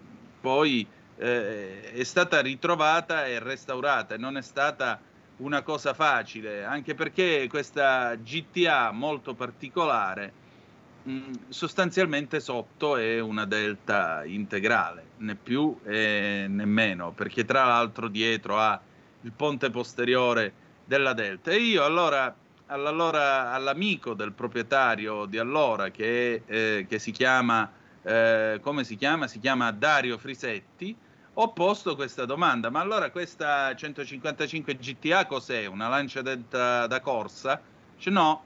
poi 0.41 0.87
eh, 1.21 1.93
è 1.93 2.05
stata 2.05 2.41
ritrovata 2.41 3.27
e 3.27 3.39
restaurata 3.39 4.15
e 4.15 4.19
non 4.19 4.39
è 4.39 4.43
stata 4.43 4.99
una 5.37 5.63
cosa 5.63 5.93
facile, 5.93 6.65
anche 6.65 6.95
perché 6.95 7.47
questa 7.49 8.15
GTA 8.15 8.91
molto 8.91 9.35
particolare 9.35 10.33
mh, 11.03 11.33
sostanzialmente 11.49 12.41
sotto 12.41 12.97
è 12.97 13.21
una 13.21 13.45
delta 13.45 14.25
integrale, 14.25 15.05
né 15.19 15.35
più 15.35 15.77
né 15.85 16.49
meno, 16.49 17.13
perché 17.13 17.45
tra 17.45 17.65
l'altro 17.65 18.09
dietro 18.09 18.59
ha 18.59 18.81
il 19.23 19.33
ponte 19.33 19.71
posteriore 19.71 20.53
della 20.85 21.13
delta. 21.13 21.51
E 21.51 21.57
io 21.57 21.85
allora, 21.85 22.35
allora 22.67 23.53
all'amico 23.53 24.15
del 24.15 24.33
proprietario 24.33 25.27
di 25.27 25.39
allora, 25.39 25.91
che, 25.91 26.43
eh, 26.47 26.87
che 26.89 26.99
si 26.99 27.11
chiama, 27.11 27.71
eh, 28.03 28.59
come 28.63 28.85
si 28.85 28.97
chiama? 28.97 29.27
Si 29.27 29.39
chiama 29.39 29.71
Dario 29.71 30.19
Frisetti, 30.19 30.97
ho 31.43 31.53
posto 31.53 31.97
questa 31.97 32.27
domanda, 32.27 32.69
ma 32.69 32.81
allora 32.81 33.11
questa 33.11 33.75
155 33.75 34.77
GTA 34.77 35.25
cos'è? 35.25 35.65
Una 35.65 35.89
lancia 35.89 36.21
da, 36.21 36.87
da 36.87 37.01
corsa? 37.01 37.63
Cioè, 37.97 38.13
no, 38.13 38.45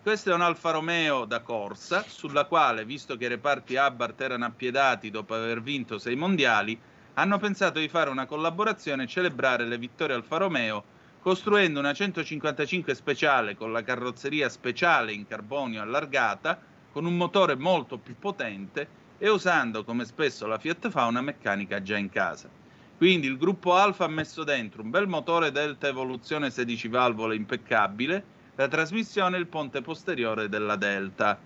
questo 0.00 0.30
è 0.30 0.34
un 0.34 0.42
Alfa 0.42 0.70
Romeo 0.70 1.24
da 1.24 1.40
corsa, 1.40 2.04
sulla 2.06 2.44
quale, 2.44 2.84
visto 2.84 3.16
che 3.16 3.24
i 3.24 3.28
reparti 3.28 3.76
Abarth 3.76 4.20
erano 4.20 4.44
appiedati 4.44 5.10
dopo 5.10 5.34
aver 5.34 5.60
vinto 5.60 5.98
sei 5.98 6.14
mondiali, 6.14 6.78
hanno 7.14 7.38
pensato 7.38 7.80
di 7.80 7.88
fare 7.88 8.10
una 8.10 8.26
collaborazione 8.26 9.02
e 9.02 9.08
celebrare 9.08 9.64
le 9.64 9.76
vittorie 9.76 10.14
Alfa 10.14 10.36
Romeo, 10.36 10.84
costruendo 11.20 11.80
una 11.80 11.94
155 11.94 12.94
speciale 12.94 13.56
con 13.56 13.72
la 13.72 13.82
carrozzeria 13.82 14.48
speciale 14.48 15.12
in 15.12 15.26
carbonio 15.26 15.82
allargata, 15.82 16.60
con 16.92 17.06
un 17.06 17.16
motore 17.16 17.56
molto 17.56 17.98
più 17.98 18.16
potente 18.16 19.05
e 19.18 19.28
usando 19.30 19.84
come 19.84 20.04
spesso 20.04 20.46
la 20.46 20.58
Fiat 20.58 20.90
fa 20.90 21.06
una 21.06 21.22
meccanica 21.22 21.82
già 21.82 21.96
in 21.96 22.10
casa. 22.10 22.48
Quindi 22.96 23.26
il 23.26 23.36
gruppo 23.36 23.74
Alfa 23.74 24.04
ha 24.04 24.08
messo 24.08 24.44
dentro 24.44 24.82
un 24.82 24.90
bel 24.90 25.06
motore 25.06 25.52
Delta 25.52 25.88
Evoluzione 25.88 26.50
16 26.50 26.88
valvole 26.88 27.34
impeccabile, 27.34 28.34
la 28.54 28.68
trasmissione 28.68 29.36
e 29.36 29.40
il 29.40 29.46
ponte 29.46 29.82
posteriore 29.82 30.48
della 30.48 30.76
Delta. 30.76 31.38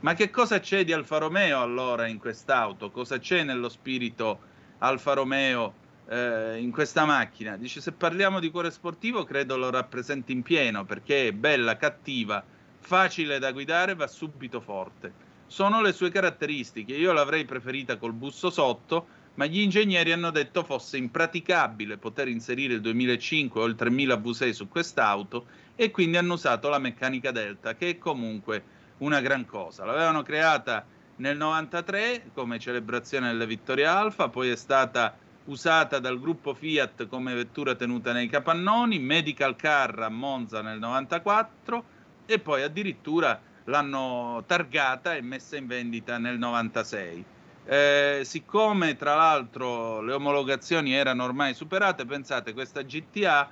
Ma 0.00 0.14
che 0.14 0.30
cosa 0.30 0.60
c'è 0.60 0.84
di 0.84 0.92
Alfa 0.92 1.18
Romeo 1.18 1.60
allora 1.60 2.06
in 2.06 2.18
quest'auto? 2.18 2.90
Cosa 2.90 3.18
c'è 3.18 3.42
nello 3.44 3.68
spirito 3.68 4.40
Alfa 4.78 5.12
Romeo 5.12 5.74
eh, 6.08 6.58
in 6.58 6.70
questa 6.72 7.04
macchina? 7.04 7.56
Dice 7.56 7.80
se 7.80 7.92
parliamo 7.92 8.40
di 8.40 8.50
cuore 8.50 8.70
sportivo 8.70 9.24
credo 9.24 9.56
lo 9.56 9.70
rappresenti 9.70 10.32
in 10.32 10.42
pieno 10.42 10.84
perché 10.84 11.28
è 11.28 11.32
bella, 11.32 11.76
cattiva, 11.76 12.42
facile 12.78 13.38
da 13.38 13.52
guidare, 13.52 13.94
va 13.94 14.08
subito 14.08 14.60
forte 14.60 15.30
sono 15.52 15.82
le 15.82 15.92
sue 15.92 16.10
caratteristiche. 16.10 16.94
Io 16.94 17.12
l'avrei 17.12 17.44
preferita 17.44 17.98
col 17.98 18.14
busto 18.14 18.48
sotto, 18.48 19.06
ma 19.34 19.44
gli 19.44 19.60
ingegneri 19.60 20.10
hanno 20.10 20.30
detto 20.30 20.64
fosse 20.64 20.96
impraticabile 20.96 21.98
poter 21.98 22.28
inserire 22.28 22.72
il 22.72 22.80
2005 22.80 23.60
o 23.60 23.66
il 23.66 23.74
3000 23.74 24.14
V6 24.14 24.50
su 24.50 24.68
quest'auto 24.68 25.44
e 25.76 25.90
quindi 25.90 26.16
hanno 26.16 26.34
usato 26.34 26.70
la 26.70 26.78
meccanica 26.78 27.32
Delta, 27.32 27.74
che 27.74 27.90
è 27.90 27.98
comunque 27.98 28.64
una 28.98 29.20
gran 29.20 29.44
cosa. 29.44 29.84
L'avevano 29.84 30.22
creata 30.22 30.86
nel 31.16 31.36
93 31.36 32.30
come 32.32 32.58
celebrazione 32.58 33.26
delle 33.26 33.46
vittorie 33.46 33.84
Alfa, 33.84 34.30
poi 34.30 34.48
è 34.48 34.56
stata 34.56 35.14
usata 35.44 35.98
dal 35.98 36.18
gruppo 36.18 36.54
Fiat 36.54 37.08
come 37.08 37.34
vettura 37.34 37.74
tenuta 37.74 38.12
nei 38.12 38.28
capannoni, 38.28 38.98
Medical 38.98 39.56
Car 39.56 39.98
a 39.98 40.08
Monza 40.08 40.62
nel 40.62 40.78
94 40.78 41.84
e 42.24 42.38
poi 42.38 42.62
addirittura 42.62 43.38
l'hanno 43.64 44.42
targata 44.46 45.14
e 45.14 45.20
messa 45.20 45.56
in 45.56 45.66
vendita 45.66 46.18
nel 46.18 46.38
96. 46.38 47.24
Eh, 47.64 48.20
siccome 48.24 48.96
tra 48.96 49.14
l'altro 49.14 50.00
le 50.00 50.12
omologazioni 50.12 50.92
erano 50.94 51.24
ormai 51.24 51.54
superate, 51.54 52.04
pensate 52.04 52.52
questa 52.52 52.82
GTA 52.82 53.48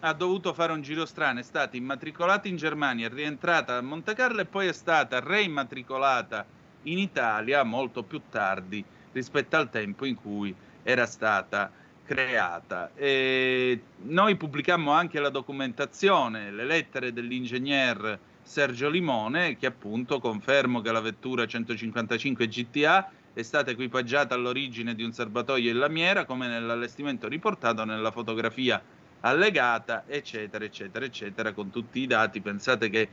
ha 0.00 0.12
dovuto 0.12 0.52
fare 0.52 0.72
un 0.72 0.82
giro 0.82 1.06
strano, 1.06 1.40
è 1.40 1.42
stata 1.42 1.76
immatricolata 1.76 2.48
in 2.48 2.56
Germania, 2.56 3.06
è 3.06 3.10
rientrata 3.10 3.76
a 3.76 3.80
Monte 3.80 4.14
Carlo 4.14 4.42
e 4.42 4.44
poi 4.44 4.66
è 4.66 4.72
stata 4.72 5.20
reimmatricolata 5.20 6.44
in 6.82 6.98
Italia 6.98 7.62
molto 7.62 8.02
più 8.02 8.20
tardi 8.30 8.84
rispetto 9.12 9.56
al 9.56 9.70
tempo 9.70 10.04
in 10.04 10.16
cui 10.16 10.54
era 10.82 11.06
stata 11.06 11.70
creata. 12.04 12.90
E 12.94 13.82
noi 14.04 14.36
pubblicammo 14.36 14.92
anche 14.92 15.18
la 15.18 15.30
documentazione, 15.30 16.50
le 16.50 16.64
lettere 16.64 17.12
dell'ingegner 17.12 18.18
Sergio 18.46 18.88
Limone, 18.88 19.56
che 19.56 19.66
appunto 19.66 20.20
confermo 20.20 20.80
che 20.80 20.92
la 20.92 21.00
vettura 21.00 21.46
155 21.46 22.46
GTA 22.46 23.10
è 23.32 23.42
stata 23.42 23.72
equipaggiata 23.72 24.36
all'origine 24.36 24.94
di 24.94 25.02
un 25.02 25.10
serbatoio 25.12 25.68
in 25.68 25.78
lamiera, 25.78 26.24
come 26.24 26.46
nell'allestimento 26.46 27.26
riportato 27.26 27.84
nella 27.84 28.12
fotografia 28.12 28.80
allegata, 29.20 30.04
eccetera, 30.06 30.64
eccetera, 30.64 31.04
eccetera, 31.04 31.52
con 31.52 31.70
tutti 31.70 31.98
i 31.98 32.06
dati. 32.06 32.40
Pensate 32.40 32.88
che 32.88 33.08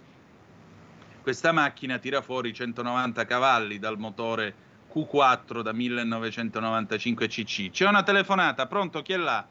questa 1.23 1.51
macchina 1.51 1.97
tira 1.97 2.21
fuori 2.21 2.53
190 2.53 3.25
cavalli 3.25 3.79
dal 3.79 3.97
motore 3.97 4.53
Q4 4.93 5.61
da 5.61 5.73
1995 5.73 7.27
cc. 7.27 7.71
C'è 7.71 7.87
una 7.87 8.03
telefonata, 8.03 8.67
pronto? 8.67 9.01
Chi 9.01 9.13
è 9.13 9.17
là? 9.17 9.43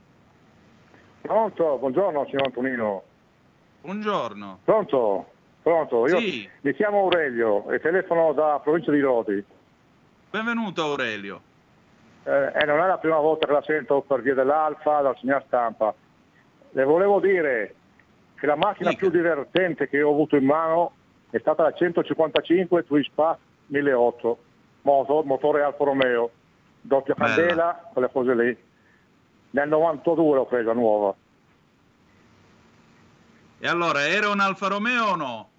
Pronto, 1.22 1.76
buongiorno 1.78 2.24
signor 2.26 2.46
Antonino. 2.46 3.02
Buongiorno. 3.80 4.60
Pronto? 4.64 5.31
Pronto? 5.62 6.08
Io 6.08 6.18
sì. 6.18 6.48
mi 6.62 6.74
chiamo 6.74 6.98
Aurelio 6.98 7.70
e 7.70 7.78
telefono 7.78 8.32
da 8.32 8.60
provincia 8.62 8.90
di 8.90 9.00
Rodi. 9.00 9.44
Benvenuto 10.30 10.82
Aurelio. 10.82 11.40
Eh, 12.24 12.52
eh, 12.54 12.64
non 12.64 12.80
è 12.80 12.86
la 12.88 12.98
prima 12.98 13.18
volta 13.18 13.46
che 13.46 13.52
la 13.52 13.62
sento 13.62 14.00
per 14.00 14.22
via 14.22 14.34
dell'Alfa, 14.34 15.02
dal 15.02 15.16
signor 15.18 15.44
stampa. 15.46 15.94
Le 16.70 16.84
volevo 16.84 17.20
dire 17.20 17.74
che 18.34 18.46
la 18.46 18.56
macchina 18.56 18.90
Dica. 18.90 19.02
più 19.02 19.10
divertente 19.10 19.88
che 19.88 20.02
ho 20.02 20.10
avuto 20.10 20.34
in 20.34 20.44
mano 20.44 20.94
è 21.30 21.38
stata 21.38 21.62
la 21.62 21.72
155 21.72 22.84
Twispa 22.84 23.38
1008, 23.66 24.38
motor, 24.82 25.24
motore 25.24 25.62
Alfa 25.62 25.84
Romeo. 25.84 26.30
doppia 26.80 27.14
Bella. 27.14 27.34
candela, 27.34 27.90
quelle 27.92 28.10
cose 28.10 28.34
lì. 28.34 28.58
Nel 29.50 29.68
92 29.68 30.34
l'ho 30.34 30.46
presa 30.46 30.72
nuova. 30.72 31.14
E 33.60 33.68
allora, 33.68 34.08
era 34.08 34.28
un 34.28 34.40
Alfa 34.40 34.66
Romeo 34.66 35.04
o 35.04 35.14
no? 35.14 35.50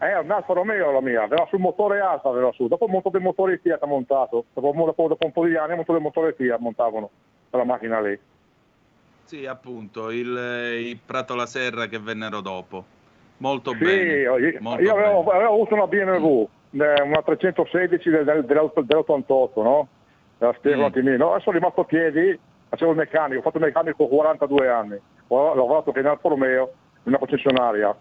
Eh, 0.00 0.16
un 0.18 0.30
Alfa 0.30 0.52
Romeo 0.52 0.92
la 0.92 1.00
mia, 1.00 1.22
aveva 1.22 1.46
sul 1.48 1.58
motore 1.58 1.98
alfa, 2.00 2.28
aveva 2.28 2.52
su. 2.52 2.68
Dopo 2.68 2.86
molto 2.86 3.08
dei 3.10 3.20
motori 3.20 3.58
Fiat 3.58 3.82
ha 3.82 3.86
montato. 3.86 4.44
Dopo, 4.52 4.72
dopo, 4.72 5.08
dopo 5.08 5.26
un 5.26 5.32
po' 5.32 5.44
di 5.44 5.56
anni 5.56 5.74
molto 5.74 5.92
dei 5.92 6.00
motori 6.00 6.32
Fiat 6.34 6.60
montavano 6.60 7.10
quella 7.50 7.64
macchina 7.64 8.00
lì. 8.00 8.16
Sì, 9.24 9.44
appunto, 9.44 10.10
il, 10.10 10.26
il 10.86 10.98
Prato 11.04 11.34
La 11.34 11.46
Serra 11.46 11.86
che 11.86 11.98
vennero 11.98 12.40
dopo. 12.40 12.84
Molto 13.38 13.72
Sì, 13.72 13.78
bene. 13.78 14.12
io, 14.20 14.36
molto 14.60 14.82
io 14.82 14.92
avevo, 14.92 15.22
bene. 15.22 15.36
avevo 15.36 15.52
avuto 15.54 15.74
una 15.74 15.86
BMW, 15.86 16.48
eh, 16.72 17.02
una 17.02 17.22
316 17.22 18.08
del, 18.10 18.24
del, 18.24 18.44
dell'8- 18.44 18.80
dell'88, 18.82 19.62
no? 19.62 19.88
La 20.38 20.52
spiego 20.56 20.78
Mm. 20.78 20.80
un 20.82 20.86
attimino. 20.86 21.28
Adesso 21.30 21.42
sono 21.44 21.58
rimasto 21.58 21.80
a 21.80 21.84
piedi, 21.84 22.38
facevo 22.68 22.92
il 22.92 22.96
meccanico, 22.96 23.40
ho 23.40 23.42
fatto 23.42 23.58
il 23.58 23.64
meccanico 23.64 24.06
42 24.06 24.68
anni. 24.68 25.00
Ho 25.28 25.54
lavorato 25.54 25.90
che 25.92 25.98
in 26.00 26.06
Alfa 26.06 26.28
Romeo, 26.28 26.62
in 27.02 27.08
una 27.14 27.18
concessionaria. 27.18 27.94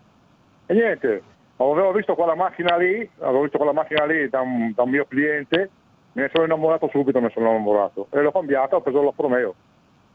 E 0.68 0.74
niente, 0.74 1.24
avevo 1.58 1.92
visto 1.92 2.16
quella 2.16 2.36
macchina 2.36 2.76
lì, 2.78 3.10
avevo 3.20 3.42
visto 3.42 3.58
quella 3.58 3.74
macchina 3.74 4.06
lì 4.06 4.30
da 4.30 4.42
un, 4.42 4.72
da 4.76 4.84
un 4.84 4.90
mio 4.90 5.06
cliente, 5.06 5.70
me 6.14 6.22
ne 6.24 6.30
sono 6.32 6.46
innamorato 6.46 6.88
subito, 6.92 7.20
me 7.20 7.28
ne 7.28 7.32
sono 7.34 7.50
innamorato. 7.50 8.08
E 8.12 8.22
l'ho 8.22 8.32
cambiata, 8.32 8.76
ho 8.76 8.82
preso 8.82 9.02
l'Alfa 9.02 9.22
Romeo. 9.22 9.56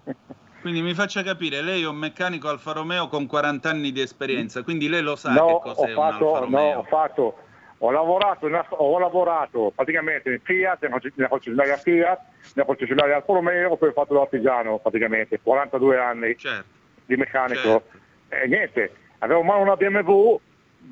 Quindi 0.63 0.81
mi 0.81 0.95
faccia 0.95 1.23
capire, 1.25 1.61
lei 1.61 1.83
è 1.83 1.89
un 1.89 1.97
meccanico 1.97 2.49
Alfa 2.49 2.73
Romeo 2.73 3.09
con 3.09 3.27
40 3.27 3.69
anni 3.69 3.91
di 3.91 4.01
esperienza, 4.01 4.63
quindi 4.63 4.89
lei 4.89 5.03
lo 5.03 5.17
sa 5.17 5.33
no, 5.33 5.45
che 5.47 5.53
ho 5.53 5.59
cos'è 5.59 5.93
un 5.93 5.99
Alfa 6.01 6.11
fatto, 6.13 6.25
no, 6.25 6.39
Romeo. 6.39 6.79
ho 6.79 6.83
fatto, 6.85 7.37
ho 7.79 7.91
lavorato, 7.91 8.47
in- 8.47 8.65
ho 8.69 8.99
lavorato 9.01 9.73
praticamente 9.75 10.31
in 10.31 10.39
Fiat, 10.41 10.83
nella 10.83 10.93
conce- 10.93 11.13
nella 11.17 11.29
concessionaria 11.29 11.77
Fiat, 11.79 12.21
nella 12.55 12.67
concessionaria 12.69 13.17
Alfa 13.17 13.33
Romeo, 13.33 13.77
poi 13.77 13.89
ho 13.89 13.93
fatto 13.93 14.15
l'artigiano 14.15 14.79
praticamente, 14.79 15.41
42 15.43 15.99
anni 15.99 16.39
Certo. 16.39 16.65
di 17.07 17.17
meccanico. 17.17 17.61
Certo. 17.61 17.99
E 18.29 18.47
niente, 18.47 18.93
avevo 19.19 19.41
in 19.41 19.47
mano 19.47 19.63
una 19.63 19.75
BMW 19.75 20.39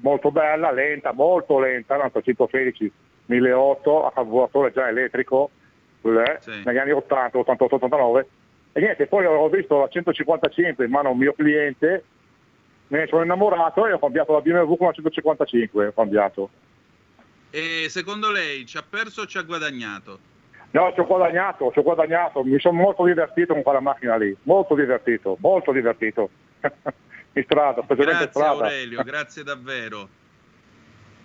molto 0.02 0.30
bella, 0.30 0.70
lenta, 0.70 1.12
molto 1.12 1.58
lenta, 1.58 1.96
una 1.96 2.10
316 2.10 2.92
1008 3.26 4.06
a 4.06 4.12
carburatore 4.12 4.72
già 4.72 4.88
elettrico, 4.88 5.50
eh, 6.02 6.38
Sì. 6.40 6.62
negli 6.64 6.78
anni 6.78 6.92
80, 6.92 7.38
88, 7.38 7.74
89. 7.76 8.28
E 8.72 8.80
niente, 8.80 9.06
poi 9.06 9.26
ho 9.26 9.48
visto 9.48 9.78
la 9.80 9.88
155 9.88 10.84
in 10.84 10.90
mano 10.90 11.08
a 11.08 11.12
un 11.12 11.18
mio 11.18 11.32
cliente, 11.32 12.04
me 12.88 12.98
ne 12.98 13.06
sono 13.06 13.22
innamorato 13.22 13.86
e 13.86 13.92
ho 13.92 13.98
cambiato 13.98 14.32
la 14.32 14.40
BMW 14.40 14.76
con 14.76 14.86
la 14.88 14.92
155, 14.92 15.86
ho 15.86 15.92
cambiato. 15.92 16.50
E 17.50 17.86
secondo 17.88 18.30
lei 18.30 18.64
ci 18.66 18.76
ha 18.76 18.84
perso 18.88 19.22
o 19.22 19.26
ci 19.26 19.38
ha 19.38 19.42
guadagnato? 19.42 20.18
No, 20.72 20.92
ci 20.92 21.00
ho 21.00 21.06
guadagnato, 21.06 21.72
ci 21.72 21.80
ho 21.80 21.82
guadagnato, 21.82 22.44
mi 22.44 22.58
sono 22.60 22.78
molto 22.80 23.04
divertito 23.04 23.54
con 23.54 23.62
quella 23.64 23.80
macchina 23.80 24.16
lì, 24.16 24.36
molto 24.44 24.76
divertito, 24.76 25.36
molto 25.40 25.72
divertito. 25.72 26.30
in 27.32 27.42
strada, 27.44 27.80
in 27.88 27.96
Grazie 27.96 28.28
strada. 28.28 28.50
Aurelio, 28.64 29.02
grazie 29.02 29.42
davvero. 29.42 30.08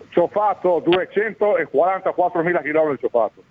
Ci 0.08 0.18
ho 0.18 0.28
fatto 0.28 0.82
244.000 0.86 2.62
km 2.62 2.96
ci 2.98 3.04
ho 3.04 3.08
fatto. 3.08 3.42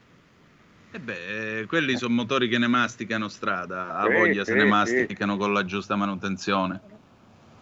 E 0.92 1.00
beh, 1.00 1.60
eh, 1.60 1.66
quelli 1.66 1.98
sono 1.98 2.14
motori 2.14 2.48
che 2.48 2.58
ne 2.58 2.68
masticano 2.68 3.28
strada, 3.28 3.96
a 3.96 4.06
Sì, 4.08 4.14
voglia 4.14 4.44
se 4.46 4.52
sì, 4.52 4.58
ne 4.58 4.64
sì. 4.64 4.68
masticano 4.68 5.36
con 5.38 5.52
la 5.52 5.66
giusta 5.66 5.96
manutenzione. 5.98 6.80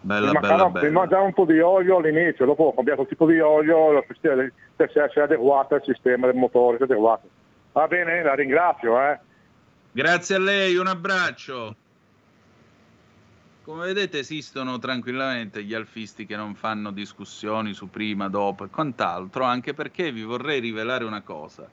Bella, 0.02 0.28
mi, 0.34 0.40
bella, 0.40 0.42
mancava, 0.50 0.66
mi 0.66 0.72
bella. 0.74 0.92
mangiava 0.92 1.24
un 1.24 1.34
po' 1.34 1.46
di 1.46 1.60
olio 1.60 1.98
all'inizio, 1.98 2.46
dopo 2.46 2.64
ho 2.66 2.74
cambiato 2.74 3.02
il 3.02 3.08
tipo 3.08 3.26
di 3.26 3.40
olio, 3.40 4.06
si 4.20 4.28
è, 4.28 4.52
si 5.10 5.20
è- 5.20 5.22
adeguato 5.22 5.76
al 5.76 5.84
sistema 5.84 6.28
del 6.28 6.36
motore, 6.36 6.76
si 6.76 6.84
è 6.84 6.86
adeguato. 6.86 7.28
Va 7.72 7.88
bene, 7.88 8.22
la 8.22 8.36
ringrazio. 8.36 9.00
Eh. 9.02 9.18
Grazie 9.92 10.36
a 10.36 10.40
lei, 10.40 10.76
un 10.76 10.88
abbraccio. 10.88 11.76
Come 13.64 13.86
vedete 13.86 14.20
esistono 14.20 14.78
tranquillamente 14.78 15.64
gli 15.64 15.74
alfisti 15.74 16.26
che 16.26 16.36
non 16.36 16.54
fanno 16.54 16.92
discussioni 16.92 17.74
su 17.74 17.90
prima, 17.90 18.28
dopo 18.28 18.66
e 18.66 18.70
quant'altro, 18.70 19.46
anche 19.46 19.74
perché 19.74 20.12
vi 20.12 20.24
vorrei 20.24 20.60
rivelare 20.60 21.06
una 21.06 21.22
cosa. 21.22 21.72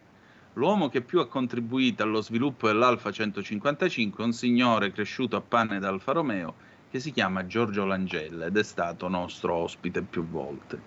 L'uomo 0.53 0.89
che 0.89 1.01
più 1.01 1.19
ha 1.19 1.27
contribuito 1.27 2.05
allo 2.05 2.21
sviluppo 2.21 2.69
dell'Alfa 2.69 3.11
155 3.11 4.23
è 4.23 4.27
un 4.27 4.33
signore 4.33 4.93
cresciuto 4.93 5.35
a 5.35 5.41
panne 5.41 5.81
da 5.81 5.89
Alfa 5.89 6.13
Romeo 6.13 6.55
che 6.89 7.01
si 7.01 7.11
chiama 7.11 7.47
Giorgio 7.47 7.85
Langella 7.85 8.47
ed 8.47 8.57
è 8.57 8.63
stato 8.63 9.09
nostro 9.09 9.55
ospite 9.55 10.03
più 10.03 10.25
volte. 10.25 10.81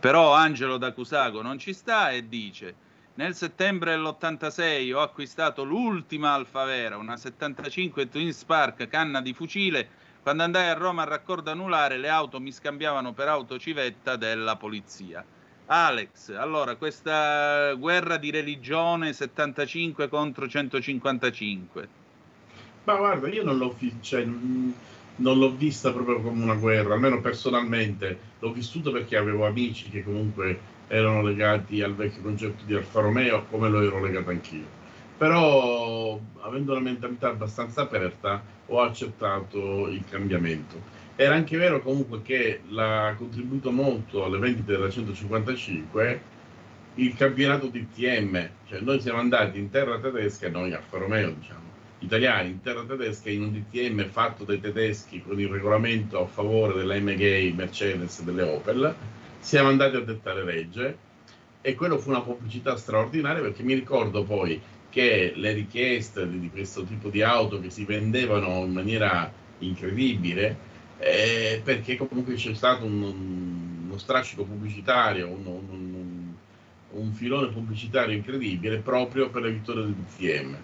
Però 0.00 0.34
Angelo 0.34 0.76
da 0.76 0.92
Cusago 0.92 1.40
non 1.40 1.58
ci 1.58 1.72
sta 1.72 2.10
e 2.10 2.26
dice 2.28 2.74
nel 3.18 3.34
settembre 3.34 3.96
dell'86 3.96 4.94
ho 4.94 5.00
acquistato 5.00 5.64
l'ultima 5.64 6.34
Alfa 6.34 6.64
Vera, 6.64 6.96
una 6.96 7.16
75 7.16 8.08
Twin 8.08 8.32
Spark 8.32 8.86
canna 8.86 9.20
di 9.20 9.32
fucile. 9.32 10.06
Quando 10.28 10.44
andai 10.44 10.68
a 10.68 10.74
Roma 10.74 11.04
al 11.04 11.08
raccordo 11.08 11.50
anulare, 11.50 11.96
le 11.96 12.10
auto 12.10 12.38
mi 12.38 12.52
scambiavano 12.52 13.14
per 13.14 13.28
auto 13.28 13.58
civetta 13.58 14.16
della 14.16 14.56
polizia. 14.56 15.24
Alex, 15.64 16.36
allora 16.36 16.76
questa 16.76 17.72
guerra 17.72 18.18
di 18.18 18.30
religione 18.30 19.14
75 19.14 20.10
contro 20.10 20.46
155. 20.46 21.88
Ma 22.84 22.96
guarda, 22.96 23.28
io 23.28 23.42
non 23.42 23.56
l'ho, 23.56 23.74
cioè, 24.02 24.22
non 24.24 24.74
l'ho 25.16 25.50
vista 25.52 25.92
proprio 25.92 26.20
come 26.20 26.42
una 26.42 26.56
guerra, 26.56 26.92
almeno 26.92 27.22
personalmente. 27.22 28.18
L'ho 28.40 28.52
vissuta 28.52 28.90
perché 28.90 29.16
avevo 29.16 29.46
amici 29.46 29.88
che 29.88 30.04
comunque 30.04 30.60
erano 30.88 31.22
legati 31.22 31.80
al 31.80 31.94
vecchio 31.94 32.20
concetto 32.20 32.64
di 32.66 32.74
Alfa 32.74 33.00
Romeo, 33.00 33.46
come 33.48 33.70
lo 33.70 33.80
ero 33.80 33.98
legato 34.04 34.28
anch'io. 34.28 34.66
Però, 35.16 36.20
avendo 36.42 36.72
una 36.72 36.82
mentalità 36.82 37.28
abbastanza 37.28 37.80
aperta, 37.80 38.56
ho 38.68 38.80
accettato 38.80 39.88
il 39.88 40.04
cambiamento. 40.08 40.96
Era 41.16 41.34
anche 41.34 41.56
vero 41.56 41.80
comunque 41.82 42.22
che 42.22 42.60
l'ha 42.68 43.14
contribuito 43.16 43.70
molto 43.70 44.24
alle 44.24 44.38
vendite 44.38 44.72
della 44.72 44.90
155 44.90 46.36
il 46.94 47.14
campionato 47.14 47.68
DTM, 47.68 48.48
cioè 48.66 48.80
noi 48.80 49.00
siamo 49.00 49.18
andati 49.18 49.58
in 49.58 49.70
terra 49.70 49.98
tedesca, 50.00 50.48
noi 50.48 50.72
Alfa 50.72 50.98
Romeo 50.98 51.30
diciamo, 51.30 51.60
italiani 52.00 52.50
in 52.50 52.60
terra 52.60 52.84
tedesca 52.84 53.30
in 53.30 53.42
un 53.42 53.52
DTM 53.52 54.08
fatto 54.08 54.44
dai 54.44 54.60
tedeschi 54.60 55.22
con 55.22 55.38
il 55.40 55.48
regolamento 55.48 56.20
a 56.20 56.26
favore 56.26 56.74
della 56.74 56.98
MG, 56.98 57.54
Mercedes 57.54 58.18
e 58.18 58.24
delle 58.24 58.42
Opel, 58.42 58.94
siamo 59.38 59.68
andati 59.68 59.96
a 59.96 60.00
dettare 60.00 60.44
legge 60.44 60.98
e 61.60 61.74
quello 61.74 61.98
fu 61.98 62.10
una 62.10 62.20
pubblicità 62.20 62.76
straordinaria 62.76 63.42
perché 63.42 63.62
mi 63.62 63.74
ricordo 63.74 64.24
poi 64.24 64.60
che 64.88 65.32
le 65.36 65.52
richieste 65.52 66.28
di, 66.28 66.50
questo 66.50 66.84
tipo 66.84 67.08
di 67.10 67.22
auto 67.22 67.60
che 67.60 67.70
si 67.70 67.84
vendevano 67.84 68.64
in 68.64 68.72
maniera 68.72 69.30
incredibile 69.58 70.66
eh, 70.96 71.60
perché 71.64 71.96
comunque 71.96 72.34
c'è 72.34 72.54
stato 72.54 72.84
un- 72.84 73.02
uno 73.84 73.98
strascico 73.98 74.44
pubblicitario, 74.44 75.28
un, 75.28 75.46
un- 75.46 76.34
un- 76.90 77.12
filone 77.12 77.48
pubblicitario 77.52 78.16
incredibile 78.16 78.78
proprio 78.78 79.30
per 79.30 79.42
le 79.42 79.52
vittorie 79.52 79.82
del 79.84 79.94
DTM. 79.94 80.56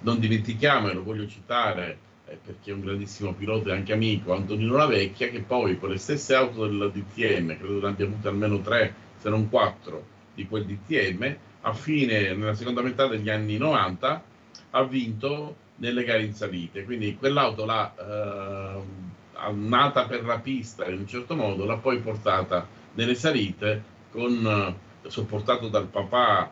Non 0.00 0.18
dimentichiamo, 0.18 0.88
e 0.88 0.94
lo 0.94 1.02
voglio 1.02 1.26
citare 1.26 1.98
eh, 2.26 2.38
perché 2.42 2.70
è 2.70 2.74
un 2.74 2.80
grandissimo 2.80 3.32
pilota 3.34 3.70
e 3.70 3.72
anche 3.72 3.92
amico, 3.92 4.32
Antonino 4.34 4.76
Lavecchia, 4.76 5.28
che 5.28 5.40
poi 5.42 5.78
con 5.78 5.90
le 5.90 5.98
stesse 5.98 6.34
auto 6.34 6.66
del 6.66 6.90
DTM, 6.92 7.56
credo 7.58 7.80
ne 7.80 7.88
abbia 7.88 8.06
avute 8.06 8.28
almeno 8.28 8.60
tre, 8.60 8.94
se 9.16 9.28
non 9.28 9.48
quattro, 9.48 10.04
di 10.34 10.46
quel 10.46 10.64
DTM, 10.64 11.36
a 11.62 11.72
fine, 11.72 12.34
nella 12.34 12.54
seconda 12.54 12.82
metà 12.82 13.06
degli 13.06 13.28
anni 13.28 13.56
90, 13.56 14.22
ha 14.70 14.82
vinto 14.84 15.56
nelle 15.76 16.04
gare 16.04 16.22
in 16.22 16.34
salite. 16.34 16.84
Quindi 16.84 17.16
quell'auto 17.16 17.64
l'ha 17.64 17.94
eh, 17.96 19.52
nata 19.52 20.06
per 20.06 20.24
la 20.24 20.38
pista 20.38 20.86
in 20.86 20.98
un 20.98 21.06
certo 21.06 21.34
modo, 21.34 21.64
l'ha 21.64 21.76
poi 21.76 21.98
portata 21.98 22.66
nelle 22.94 23.14
salite 23.14 23.82
con 24.10 24.76
sopportato 25.06 25.68
dal 25.68 25.86
papà 25.86 26.50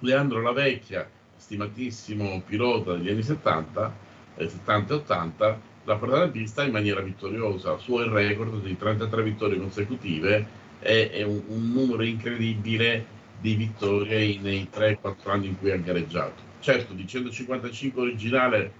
Leandro 0.00 0.40
Lavecchia, 0.40 1.08
stimatissimo 1.36 2.42
pilota 2.46 2.94
degli 2.94 3.10
anni 3.10 3.22
70, 3.22 3.94
eh, 4.36 4.48
70 4.48 4.92
e 4.92 4.96
80, 4.96 5.60
l'ha 5.84 5.96
portata 5.96 6.24
in 6.24 6.30
pista 6.30 6.64
in 6.64 6.72
maniera 6.72 7.00
vittoriosa. 7.00 7.78
Suo 7.78 8.00
il 8.00 8.10
record 8.10 8.62
di 8.62 8.76
33 8.76 9.22
vittorie 9.22 9.58
consecutive 9.58 10.46
è, 10.78 11.10
è 11.12 11.22
un, 11.22 11.42
un 11.48 11.72
numero 11.72 12.02
incredibile 12.02 13.20
di 13.42 13.54
vittorie 13.56 14.38
nei 14.38 14.68
3-4 14.72 15.30
anni 15.30 15.48
in 15.48 15.58
cui 15.58 15.72
ha 15.72 15.76
gareggiato. 15.76 16.50
Certo, 16.60 16.94
di 16.94 17.06
155 17.06 18.00
originale 18.00 18.72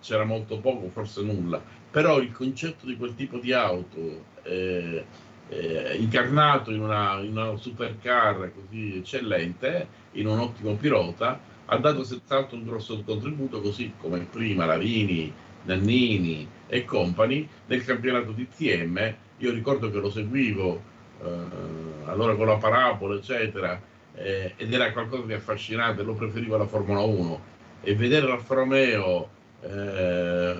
c'era 0.00 0.24
molto 0.24 0.58
poco, 0.58 0.88
forse 0.88 1.22
nulla, 1.22 1.62
però 1.90 2.18
il 2.18 2.32
concetto 2.32 2.86
di 2.86 2.96
quel 2.96 3.14
tipo 3.14 3.36
di 3.36 3.52
auto 3.52 4.24
eh, 4.44 5.04
eh, 5.48 5.96
incarnato 5.98 6.72
in 6.72 6.80
una, 6.80 7.20
in 7.20 7.36
una 7.36 7.56
supercar 7.56 8.50
così 8.54 8.96
eccellente, 8.96 9.86
in 10.12 10.26
un 10.26 10.38
ottimo 10.38 10.74
pilota, 10.74 11.38
ha 11.66 11.76
dato 11.76 12.02
senz'altro 12.02 12.56
un 12.56 12.64
grosso 12.64 13.00
contributo, 13.04 13.60
così 13.60 13.92
come 13.98 14.20
prima 14.20 14.64
Larini, 14.64 15.32
Nannini 15.64 16.48
e 16.66 16.84
compagni 16.84 17.46
nel 17.66 17.84
campionato 17.84 18.32
di 18.32 18.48
TM. 18.48 19.14
Io 19.38 19.52
ricordo 19.52 19.90
che 19.90 19.98
lo 19.98 20.10
seguivo 20.10 20.90
eh, 21.24 22.10
allora 22.10 22.34
con 22.34 22.46
la 22.46 22.56
parabola, 22.56 23.14
eccetera, 23.14 23.80
eh, 24.14 24.54
ed 24.56 24.72
era 24.72 24.92
qualcosa 24.92 25.24
di 25.24 25.32
affascinante, 25.32 26.02
lo 26.02 26.14
preferivo 26.14 26.54
alla 26.54 26.66
Formula 26.66 27.00
1 27.00 27.40
e 27.82 27.94
vedere 27.94 28.26
l'Alfa 28.26 28.54
Romeo 28.54 29.28
eh, 29.62 30.54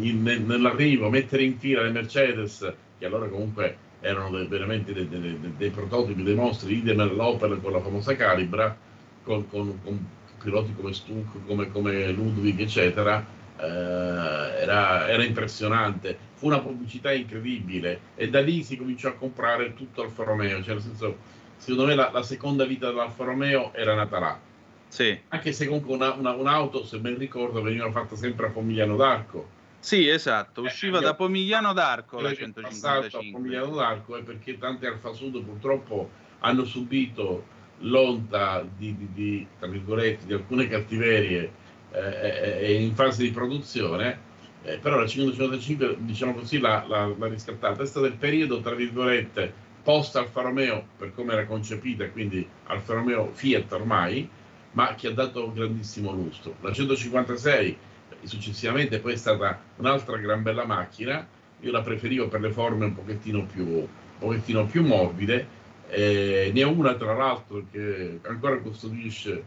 in, 0.00 0.22
nell'arrivo, 0.46 1.08
mettere 1.08 1.44
in 1.44 1.58
fila 1.58 1.82
le 1.82 1.90
Mercedes, 1.90 2.72
che 2.98 3.06
allora 3.06 3.26
comunque 3.26 3.76
erano 4.00 4.30
de, 4.30 4.46
veramente 4.46 4.92
dei, 4.92 5.08
dei, 5.08 5.20
dei, 5.20 5.54
dei, 5.56 5.70
prototipi, 5.70 6.22
dei 6.22 6.34
mostri, 6.34 6.78
idem 6.78 7.00
all'Opel 7.00 7.60
con 7.62 7.72
la 7.72 7.80
famosa 7.80 8.16
Calibra, 8.16 8.76
con, 9.22 9.48
con, 9.48 9.78
con 9.82 10.06
piloti 10.42 10.74
come 10.74 10.92
Stuck, 10.92 11.46
come, 11.46 11.70
come 11.70 12.10
Ludwig, 12.10 12.60
eccetera, 12.60 13.24
era, 13.66 15.08
era, 15.08 15.24
impressionante. 15.24 16.16
Fu 16.34 16.46
una 16.46 16.60
pubblicità 16.60 17.12
incredibile 17.12 18.00
e 18.14 18.28
da 18.28 18.40
lì 18.40 18.62
si 18.62 18.76
cominciò 18.76 19.08
a 19.08 19.12
comprare 19.12 19.74
tutto 19.74 20.02
Alfa 20.02 20.24
Romeo, 20.24 20.62
cioè 20.62 20.74
nel 20.74 20.82
senso, 20.82 21.16
secondo 21.56 21.86
me 21.86 21.94
la, 21.94 22.10
la 22.12 22.22
seconda 22.22 22.64
vita 22.64 22.88
dell'Alfa 22.88 23.24
Romeo 23.24 23.72
era 23.74 23.94
nata 23.94 24.18
là. 24.18 24.40
Sì. 24.88 25.18
Anche 25.28 25.52
se 25.52 25.66
comunque 25.66 25.94
una, 25.94 26.12
una, 26.12 26.32
un'auto, 26.32 26.84
se 26.84 26.98
ben 26.98 27.16
ricordo, 27.16 27.62
veniva 27.62 27.90
fatta 27.90 28.14
sempre 28.14 28.46
a 28.46 28.50
Pomigliano 28.50 28.96
d'Arco. 28.96 29.60
Sì, 29.78 30.06
esatto, 30.06 30.62
eh, 30.62 30.66
usciva 30.66 30.98
eh, 30.98 31.02
da 31.02 31.14
Pomigliano 31.14 31.72
d'Arco 31.72 32.20
la 32.20 32.34
155. 32.34 33.28
a 33.28 33.32
Pomigliano 33.32 33.74
d'Arco 33.74 34.16
è 34.16 34.22
perché 34.22 34.58
tante 34.58 34.86
Alfa 34.86 35.12
Sud 35.12 35.42
purtroppo 35.42 36.10
hanno 36.40 36.64
subito 36.64 37.44
l'onta 37.78 38.64
di, 38.76 38.96
di, 38.96 39.08
di, 39.12 39.46
tra 39.58 39.66
virgolette, 39.66 40.26
di 40.26 40.32
alcune 40.34 40.68
cattiverie 40.68 41.60
eh, 41.92 42.58
eh, 42.60 42.82
in 42.82 42.94
fase 42.94 43.22
di 43.22 43.30
produzione, 43.30 44.30
eh, 44.62 44.78
però 44.78 44.98
la 44.98 45.06
555, 45.06 45.96
diciamo 46.00 46.34
così, 46.34 46.58
l'ha 46.58 47.16
riscattata. 47.20 47.82
È 47.82 47.86
stato 47.86 48.06
il 48.06 48.14
periodo, 48.14 48.60
tra 48.60 48.74
virgolette, 48.74 49.52
post 49.82 50.16
Alfa 50.16 50.42
Romeo, 50.42 50.84
per 50.96 51.14
come 51.14 51.32
era 51.32 51.44
concepita, 51.46 52.08
quindi 52.08 52.46
Alfa 52.64 52.94
Romeo 52.94 53.30
Fiat 53.32 53.72
ormai, 53.72 54.28
ma 54.72 54.94
che 54.94 55.08
ha 55.08 55.12
dato 55.12 55.52
grandissimo 55.52 56.12
lustro. 56.12 56.54
La 56.60 56.72
156 56.72 57.76
successivamente 58.24 59.00
poi 59.00 59.14
è 59.14 59.16
stata 59.16 59.60
un'altra 59.76 60.16
gran 60.16 60.42
bella 60.42 60.64
macchina, 60.64 61.26
io 61.60 61.70
la 61.70 61.82
preferivo 61.82 62.28
per 62.28 62.40
le 62.40 62.50
forme 62.50 62.86
un 62.86 62.94
pochettino 62.94 63.44
più, 63.44 63.66
un 63.66 63.86
pochettino 64.18 64.66
più 64.66 64.84
morbide, 64.84 65.60
eh, 65.88 66.50
ne 66.54 66.64
ho 66.64 66.70
una 66.70 66.94
tra 66.94 67.14
l'altro 67.14 67.64
che 67.70 68.20
ancora 68.22 68.56
custodisce 68.58 69.44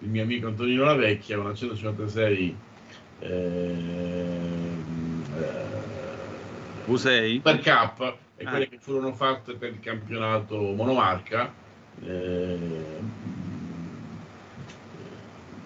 il 0.00 0.08
mio 0.08 0.22
amico 0.22 0.48
Antonino 0.48 0.84
La 0.84 0.94
Vecchia, 0.94 1.38
una 1.38 1.54
156 1.54 2.56
eh, 3.20 3.74
V6 6.86 7.40
per 7.40 7.58
K 7.58 7.68
e 8.36 8.44
ah. 8.44 8.50
quelle 8.50 8.68
che 8.68 8.78
furono 8.78 9.12
fatte 9.12 9.54
per 9.54 9.70
il 9.70 9.80
campionato 9.80 10.56
monomarca. 10.72 11.52
Eh, 12.04 12.58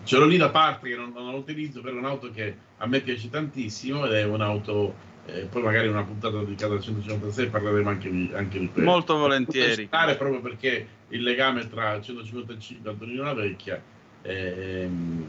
ce 0.05 0.17
l'ho 0.17 0.27
lì 0.27 0.37
da 0.37 0.51
parte 0.51 0.89
che 0.89 0.97
non, 0.97 1.13
non 1.13 1.35
utilizzo 1.35 1.81
per 1.81 1.95
un'auto 1.95 2.31
che 2.31 2.57
a 2.79 2.87
me 2.87 3.01
piace 3.01 3.29
tantissimo 3.29 4.07
ed 4.07 4.13
è 4.13 4.25
un'auto 4.25 5.09
eh, 5.27 5.43
poi 5.43 5.63
magari 5.63 5.89
una 5.89 6.03
puntata 6.03 6.39
dedicata 6.39 6.75
al 6.75 6.83
156 6.83 7.49
parleremo 7.49 7.89
anche 7.89 8.11
di, 8.11 8.31
anche 8.35 8.59
di 8.59 8.71
quello. 8.71 8.91
Molto 8.91 9.17
volentieri. 9.17 9.87
proprio 10.17 10.41
perché 10.41 10.87
il 11.09 11.23
legame 11.23 11.69
tra 11.69 12.01
155 12.01 12.89
e 12.89 12.93
Antonino 12.93 13.23
La 13.25 13.35
Vecchia 13.35 13.83
ehm, 14.23 15.25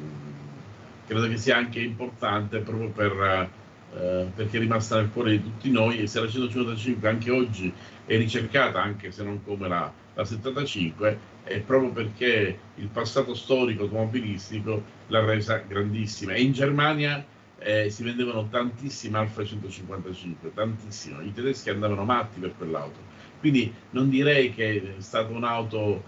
credo 1.06 1.28
che 1.28 1.38
sia 1.38 1.58
anche 1.58 1.80
importante 1.80 2.60
proprio 2.60 2.90
per, 2.90 3.50
eh, 3.94 4.32
perché 4.34 4.58
è 4.58 4.60
rimasta 4.60 4.96
nel 4.96 5.10
cuore 5.12 5.32
di 5.32 5.44
tutti 5.44 5.70
noi 5.70 6.00
e 6.00 6.08
se 6.08 6.20
la 6.20 6.28
155 6.28 7.10
anche 7.10 7.32
oggi 7.32 7.74
è 8.06 8.18
ricercata, 8.18 8.82
anche 8.82 9.12
se 9.12 9.24
non 9.24 9.44
come 9.44 9.68
la, 9.68 9.92
la 10.14 10.26
75, 10.26 11.20
è 11.44 11.60
proprio 11.60 11.92
perché 11.92 12.58
il 12.76 12.88
passato 12.88 13.34
storico 13.34 13.84
automobilistico 13.84 14.84
l'ha 15.08 15.24
resa 15.24 15.58
grandissima. 15.58 16.34
E 16.34 16.42
in 16.42 16.52
Germania 16.52 17.24
eh, 17.60 17.90
si 17.90 18.04
vendevano 18.04 18.48
tantissime 18.50 19.18
Alfa 19.20 19.44
155, 19.44 20.54
tantissime. 20.54 21.24
I 21.24 21.34
tedeschi 21.34 21.70
andavano 21.70 22.04
matti 22.04 22.40
per 22.40 22.54
quell'auto. 22.58 23.00
Quindi 23.40 23.74
non 23.92 24.10
direi 24.10 24.54
che 24.54 24.96
è 24.98 25.02
stata 25.02 25.32
un'auto 25.32 26.04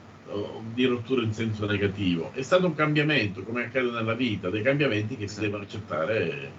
di 0.73 0.85
rottura 0.85 1.21
in 1.21 1.33
senso 1.33 1.65
negativo. 1.65 2.31
È 2.33 2.41
stato 2.41 2.65
un 2.65 2.75
cambiamento, 2.75 3.43
come 3.43 3.65
accade 3.65 3.91
nella 3.91 4.13
vita, 4.13 4.49
dei 4.49 4.61
cambiamenti 4.61 5.15
che 5.17 5.27
si 5.27 5.39
devono 5.41 5.63
accettare. 5.63 6.51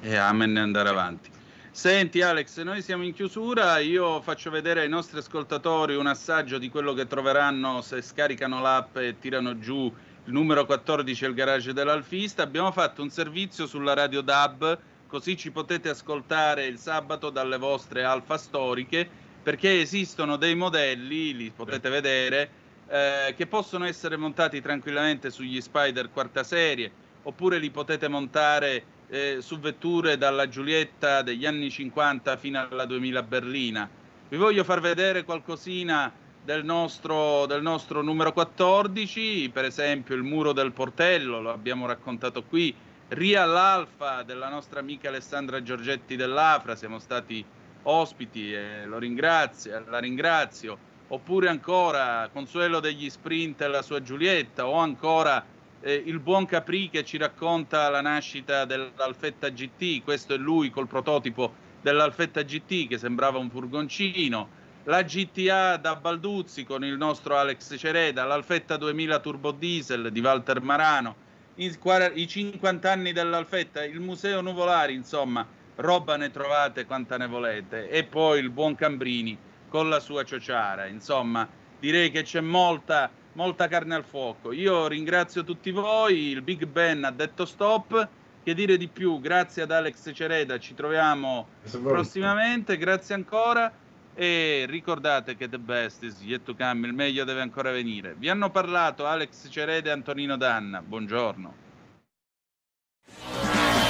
E 0.00 0.16
amen 0.16 0.56
andare 0.56 0.88
avanti. 0.88 1.30
Senti 1.70 2.22
Alex, 2.22 2.62
noi 2.62 2.80
siamo 2.80 3.04
in 3.04 3.12
chiusura, 3.12 3.78
io 3.78 4.22
faccio 4.22 4.50
vedere 4.50 4.80
ai 4.80 4.88
nostri 4.88 5.18
ascoltatori 5.18 5.94
un 5.94 6.06
assaggio 6.06 6.56
di 6.56 6.70
quello 6.70 6.94
che 6.94 7.06
troveranno 7.06 7.82
se 7.82 8.00
scaricano 8.00 8.62
l'app 8.62 8.96
e 8.96 9.16
tirano 9.18 9.58
giù 9.58 9.92
il 10.26 10.32
numero 10.32 10.66
14 10.66 11.24
è 11.24 11.28
il 11.28 11.34
garage 11.34 11.72
dell'Alfista. 11.72 12.42
Abbiamo 12.42 12.72
fatto 12.72 13.00
un 13.00 13.10
servizio 13.10 13.68
sulla 13.68 13.94
radio 13.94 14.22
DAB, 14.22 14.78
così 15.06 15.36
ci 15.36 15.52
potete 15.52 15.88
ascoltare 15.88 16.66
il 16.66 16.78
sabato 16.78 17.30
dalle 17.30 17.58
vostre 17.58 18.02
alfa 18.02 18.36
storiche, 18.36 19.08
perché 19.40 19.80
esistono 19.80 20.36
dei 20.36 20.56
modelli, 20.56 21.36
li 21.36 21.52
potete 21.54 21.88
vedere, 21.90 22.50
eh, 22.88 23.34
che 23.36 23.46
possono 23.46 23.84
essere 23.84 24.16
montati 24.16 24.60
tranquillamente 24.60 25.30
sugli 25.30 25.60
Spider 25.60 26.10
quarta 26.10 26.44
serie, 26.44 26.90
oppure 27.22 27.58
li 27.58 27.70
potete 27.70 28.08
montare 28.08 28.84
eh, 29.08 29.38
su 29.40 29.58
vetture 29.58 30.16
dalla 30.16 30.48
Giulietta 30.48 31.22
degli 31.22 31.46
anni 31.46 31.70
50 31.70 32.36
fino 32.36 32.60
alla 32.60 32.84
2000 32.84 33.22
berlina. 33.22 33.88
Vi 34.28 34.36
voglio 34.36 34.64
far 34.64 34.80
vedere 34.80 35.24
qualcosina 35.24 36.12
del 36.44 36.64
nostro, 36.64 37.46
del 37.46 37.62
nostro 37.62 38.02
numero 38.02 38.32
14, 38.32 39.50
per 39.52 39.64
esempio 39.64 40.14
il 40.14 40.22
muro 40.22 40.52
del 40.52 40.72
portello, 40.72 41.40
lo 41.40 41.50
abbiamo 41.50 41.86
raccontato 41.86 42.44
qui, 42.44 42.74
Real 43.08 43.56
Alfa 43.56 44.22
della 44.22 44.48
nostra 44.48 44.80
amica 44.80 45.08
Alessandra 45.08 45.62
Giorgetti 45.62 46.16
dell'Afra, 46.16 46.76
siamo 46.76 46.98
stati 46.98 47.44
ospiti 47.82 48.52
e 48.52 48.84
lo 48.84 48.98
ringrazio, 48.98 49.84
la 49.88 49.98
ringrazio, 49.98 50.78
oppure 51.08 51.48
ancora 51.48 52.28
Consuelo 52.32 52.80
degli 52.80 53.08
Sprint 53.08 53.60
e 53.60 53.68
la 53.68 53.82
sua 53.82 54.02
Giulietta, 54.02 54.66
o 54.66 54.74
ancora 54.74 55.44
eh, 55.80 56.02
il 56.04 56.18
buon 56.18 56.46
Capri 56.46 56.90
che 56.90 57.04
ci 57.04 57.16
racconta 57.16 57.88
la 57.88 58.00
nascita 58.00 58.64
dell'Alfetta 58.64 59.48
GT, 59.50 60.02
questo 60.02 60.34
è 60.34 60.36
lui 60.36 60.70
col 60.70 60.88
prototipo 60.88 61.64
dell'Alfetta 61.80 62.42
GT 62.42 62.88
che 62.88 62.98
sembrava 62.98 63.38
un 63.38 63.50
furgoncino, 63.50 64.64
la 64.84 65.02
GTA 65.02 65.76
da 65.76 65.96
Balduzzi 65.96 66.64
con 66.64 66.84
il 66.84 66.96
nostro 66.96 67.36
Alex 67.36 67.76
Cereda, 67.78 68.24
l'Alfetta 68.24 68.76
2000 68.76 69.18
Turbo 69.20 69.52
Diesel 69.52 70.10
di 70.10 70.20
Walter 70.20 70.60
Marano, 70.60 71.14
i, 71.56 71.76
i 72.14 72.28
50 72.28 72.90
anni 72.90 73.12
dell'Alfetta, 73.12 73.84
il 73.84 74.00
Museo 74.00 74.40
Nuvolari, 74.40 74.94
insomma, 74.94 75.46
roba 75.76 76.16
ne 76.16 76.30
trovate 76.30 76.84
quanta 76.84 77.16
ne 77.16 77.26
volete, 77.26 77.88
e 77.88 78.04
poi 78.04 78.40
il 78.40 78.50
buon 78.50 78.74
Cambrini 78.74 79.36
con 79.68 79.88
la 79.88 80.00
sua 80.00 80.24
ciociara, 80.24 80.86
insomma, 80.86 81.48
direi 81.78 82.10
che 82.10 82.22
c'è 82.22 82.40
molta 82.40 83.10
molta 83.36 83.68
carne 83.68 83.94
al 83.94 84.04
fuoco. 84.04 84.52
Io 84.52 84.88
ringrazio 84.88 85.44
tutti 85.44 85.70
voi, 85.70 86.30
il 86.30 86.42
Big 86.42 86.66
Ben 86.66 87.04
ha 87.04 87.10
detto 87.10 87.44
stop. 87.44 88.08
Che 88.42 88.54
dire 88.54 88.76
di 88.76 88.86
più? 88.86 89.20
Grazie 89.20 89.62
ad 89.62 89.72
Alex 89.72 90.12
Cereda, 90.14 90.60
ci 90.60 90.74
troviamo 90.74 91.48
prossimamente, 91.82 92.76
grazie 92.76 93.16
ancora 93.16 93.72
e 94.14 94.66
ricordate 94.68 95.36
che 95.36 95.48
the 95.48 95.58
best 95.58 96.04
is 96.04 96.22
yet 96.22 96.44
to 96.44 96.54
come, 96.54 96.86
il 96.86 96.94
meglio 96.94 97.24
deve 97.24 97.40
ancora 97.40 97.72
venire. 97.72 98.14
Vi 98.16 98.28
hanno 98.28 98.50
parlato 98.50 99.04
Alex 99.04 99.48
Cereda 99.50 99.90
e 99.90 99.92
Antonino 99.92 100.36
Danna. 100.36 100.80
Buongiorno. 100.80 101.54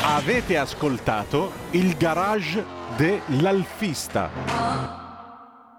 Avete 0.05 0.57
ascoltato 0.57 1.53
il 1.73 1.95
garage 1.99 2.65
dell'Alfista. 2.97 5.06